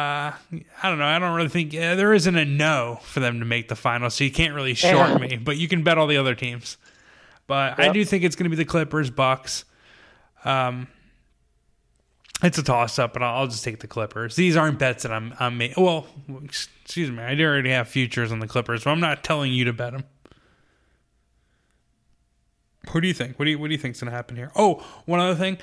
[0.52, 1.04] uh, I don't know.
[1.04, 4.14] I don't really think yeah, there isn't a no for them to make the finals,
[4.14, 5.18] so you can't really short Yeah.
[5.18, 5.36] me.
[5.36, 6.76] But you can bet all the other teams.
[7.46, 9.64] But I do think it's going to be the Clippers, Bucks.
[10.44, 10.86] Um,
[12.42, 14.36] it's a toss up, but I'll, I'll just take the Clippers.
[14.36, 15.82] These aren't bets that I'm I'm making.
[15.82, 16.06] Well,
[16.44, 19.64] excuse me, I do already have futures on the Clippers, but I'm not telling you
[19.66, 20.04] to bet them.
[22.90, 23.38] Who do you think?
[23.38, 24.50] What do you what do you think's going to happen here?
[24.56, 25.58] Oh, one other thing.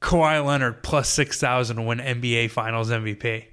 [0.00, 3.44] Kawhi Leonard plus six thousand to win NBA Finals MVP.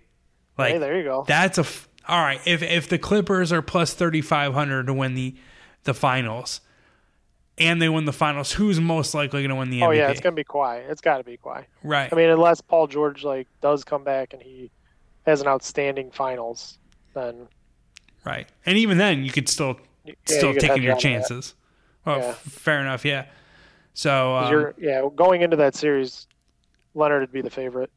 [0.58, 1.26] Like hey, there you go.
[1.28, 2.40] that's a f- all right.
[2.46, 5.36] If if the Clippers are plus thirty five hundred to win the
[5.84, 6.62] the finals,
[7.58, 9.86] and they win the finals, who's most likely going to win the NBA?
[9.86, 9.98] oh, MVP?
[9.98, 10.90] yeah, it's going to be Kawhi.
[10.90, 11.66] It's got to be Kawhi.
[11.84, 12.12] right.
[12.12, 14.72] I mean, unless Paul George like does come back and he
[15.26, 16.80] has an outstanding finals,
[17.14, 17.48] then
[18.24, 18.48] right.
[18.66, 21.50] And even then, you could still yeah, still you taking your chances.
[21.50, 21.56] that.
[22.08, 22.26] Well, Yeah.
[22.30, 23.06] f- fair enough.
[23.06, 23.26] Yeah.
[23.94, 26.28] So um, You're, yeah, going into that series,
[26.96, 27.92] Leonard would be the favorite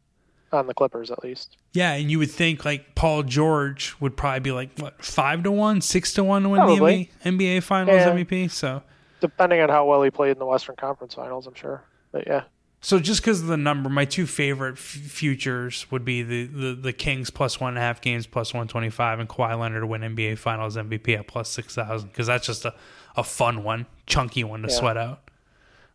[0.53, 1.57] on the Clippers at least.
[1.75, 5.53] yeah, and you would think like Paul George would probably be like what five to
[5.53, 7.11] one, six to one to win Probably.
[7.23, 8.11] the NBA, Finals Yeah.
[8.11, 8.51] MVP.
[8.51, 8.83] So
[9.21, 11.85] Depending on how well he played in the Western Conference Finals, I'm sure.
[12.11, 12.45] But yeah,
[12.81, 16.75] So just because of the number, my two favorite f- futures would be the, the,
[16.75, 19.83] the Kings plus one and a half games plus one twenty five, and Kawhi Leonard
[19.83, 22.09] to win NBA Finals MVP at plus six thousand.
[22.09, 22.75] Because that's just a,
[23.17, 24.75] a fun one, chunky one to Yeah.
[24.75, 25.23] sweat out.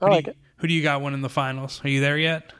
[0.01, 0.38] I Who, like do you, it.
[0.57, 1.82] who do you got winning the finals?
[1.84, 2.51] Are you there yet?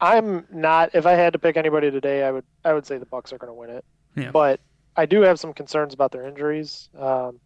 [0.00, 0.90] I'm not.
[0.94, 2.44] If I had to pick anybody today, I would.
[2.64, 3.84] I would say the Bucks are going to win it.
[4.16, 4.30] Yeah.
[4.30, 4.60] But
[4.96, 6.88] I do have some concerns about their injuries.
[6.98, 7.40] Um,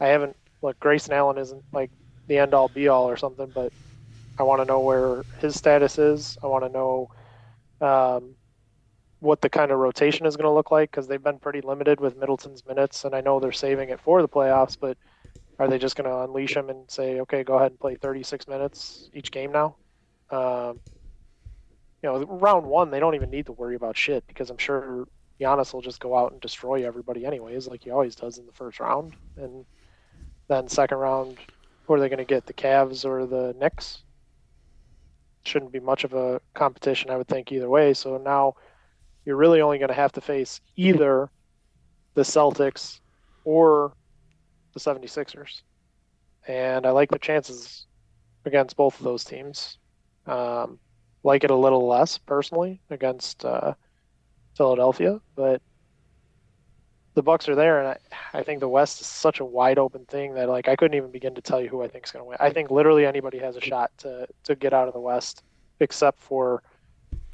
[0.00, 0.36] I haven't.
[0.62, 1.90] Look, Grayson Allen isn't like
[2.26, 3.72] the end all be all or something, but
[4.38, 6.36] I want to know where his status is.
[6.42, 7.10] I want to know
[7.80, 8.34] um,
[9.20, 12.00] what the kind of rotation is going to look like because they've been pretty limited
[12.00, 14.96] with Middleton's minutes, and I know they're saving it for the playoffs, but
[15.58, 18.48] are they just going to unleash him and say, okay, go ahead and play 36
[18.48, 19.76] minutes each game now?
[20.30, 20.80] Um,
[22.02, 25.06] you know, round one, they don't even need to worry about shit because I'm sure
[25.40, 28.52] Giannis will just go out and destroy everybody anyways, like he always does in the
[28.52, 29.14] first round.
[29.36, 29.64] And
[30.48, 31.38] then second round,
[31.86, 32.46] who are they going to get?
[32.46, 34.02] The Cavs or the Knicks?
[35.44, 37.94] Shouldn't be much of a competition, I would think, either way.
[37.94, 38.54] So now
[39.24, 41.30] you're really only going to have to face either
[42.14, 43.00] the Celtics
[43.44, 43.92] or
[44.74, 45.62] the 76ers.
[46.46, 47.86] And I like the chances
[48.44, 49.78] against both of those teams.
[50.26, 50.78] Um,
[51.22, 53.74] like it a little less personally against uh,
[54.56, 55.62] Philadelphia, but
[57.14, 60.04] the Bucks are there, and I, I think the West is such a wide open
[60.04, 62.24] thing that like I couldn't even begin to tell you who I think is going
[62.24, 62.36] to win.
[62.40, 65.42] I think literally anybody has a shot to to get out of the West,
[65.80, 66.62] except for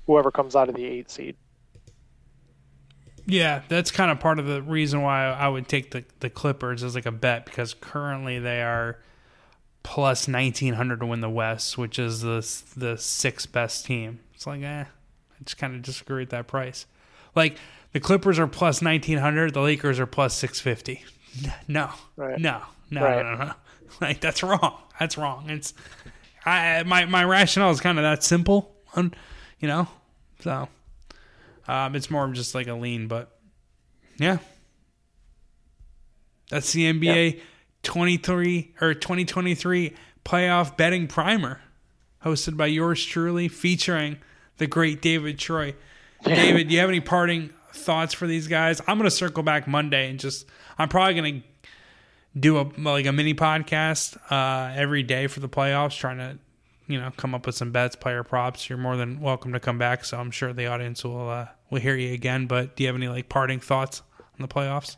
[0.06, 1.36] whoever comes out of the eight seed.
[3.26, 6.82] Yeah, that's kind of part of the reason why I would take the, the Clippers
[6.82, 8.98] as like a bet because currently they are
[9.82, 14.20] plus 1900 to win the West, which is the the sixth best team.
[14.34, 16.86] It's like, eh, I just kind of disagree with that price.
[17.34, 17.58] Like
[17.92, 21.04] the Clippers are plus 1900, the Lakers are plus 650.
[21.68, 22.40] No, Right.
[22.40, 22.60] no,
[22.90, 23.22] no, Right.
[23.24, 23.52] no, no, no.
[24.00, 24.78] Like that's wrong.
[24.98, 25.48] That's wrong.
[25.48, 25.74] It's
[26.44, 29.86] I my my rationale is kind of that simple, you know.
[30.40, 30.68] So
[31.70, 33.30] um, it's more of just like a lean, but
[34.18, 34.38] yeah,
[36.50, 37.40] that's the NBA
[37.84, 39.94] 23 or 2023
[40.24, 41.60] playoff betting primer,
[42.24, 44.18] hosted by yours truly, featuring
[44.56, 45.76] the great David Troy.
[46.24, 48.82] David, do you have any parting thoughts for these guys?
[48.88, 51.42] I'm gonna circle back Monday and just I'm probably gonna
[52.36, 56.36] do a like a mini podcast uh, every day for the playoffs, trying to
[56.90, 58.68] you know come up with some bets, player props.
[58.68, 61.80] You're more than welcome to come back, so I'm sure the audience will uh, will
[61.80, 62.46] hear you again.
[62.46, 64.96] But do you have any like parting thoughts on the playoffs?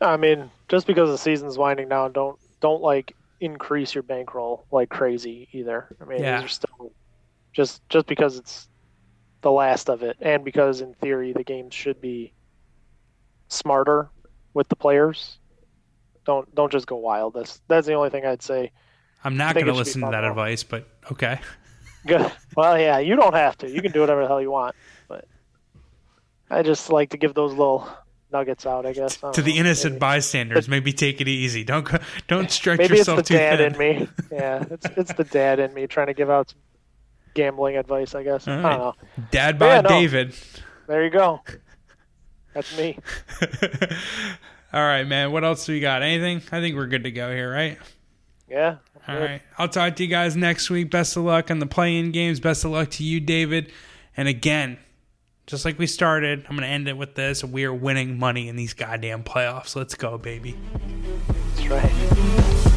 [0.00, 4.88] I mean, just because the season's winding down, don't don't like increase your bankroll like
[4.88, 5.94] crazy either.
[6.00, 6.36] I mean, Yeah.
[6.36, 6.92] these are still
[7.52, 8.68] just just because it's
[9.40, 12.32] the last of it, and because in theory the game should be
[13.48, 14.08] smarter
[14.54, 15.38] with the players.
[16.24, 17.34] Don't don't just go wild.
[17.34, 18.70] That's that's the only thing I'd say.
[19.24, 21.40] I'm not going to listen to that advice, but okay.
[22.06, 22.30] Good.
[22.56, 23.70] Well, yeah, you don't have to.
[23.70, 24.74] You can do whatever the hell you want,
[25.08, 25.26] but
[26.50, 27.88] I just like to give those little
[28.32, 28.86] nuggets out.
[28.86, 29.60] I guess I to the know.
[29.60, 31.62] innocent Maybe- bystanders, maybe take it easy.
[31.62, 33.72] Don't go, don't stretch Maybe it's yourself the too dad thin.
[33.74, 34.08] in me.
[34.32, 36.58] Yeah, it's it's the dad in me trying to give out some
[37.34, 38.14] gambling advice.
[38.16, 38.48] I guess.
[38.48, 38.94] All I don't know.
[39.30, 39.88] Dad But yeah, no.
[39.88, 40.34] David.
[40.88, 41.40] There you go.
[42.54, 42.98] That's me.
[44.72, 45.30] All right, man.
[45.32, 46.02] What else do we got?
[46.02, 46.38] Anything?
[46.50, 47.78] I think we're good to go here, right?
[48.50, 48.76] Yeah.
[49.08, 49.42] All right.
[49.58, 50.90] I'll talk to you guys next week.
[50.90, 52.40] Best of luck on the play-in games.
[52.40, 53.72] Best of luck to you, David.
[54.16, 54.78] And again,
[55.46, 57.42] just like we started, I'm going to end it with this.
[57.42, 59.74] We are winning money in these goddamn playoffs.
[59.74, 60.56] Let's go, baby.
[61.56, 62.68] That's right.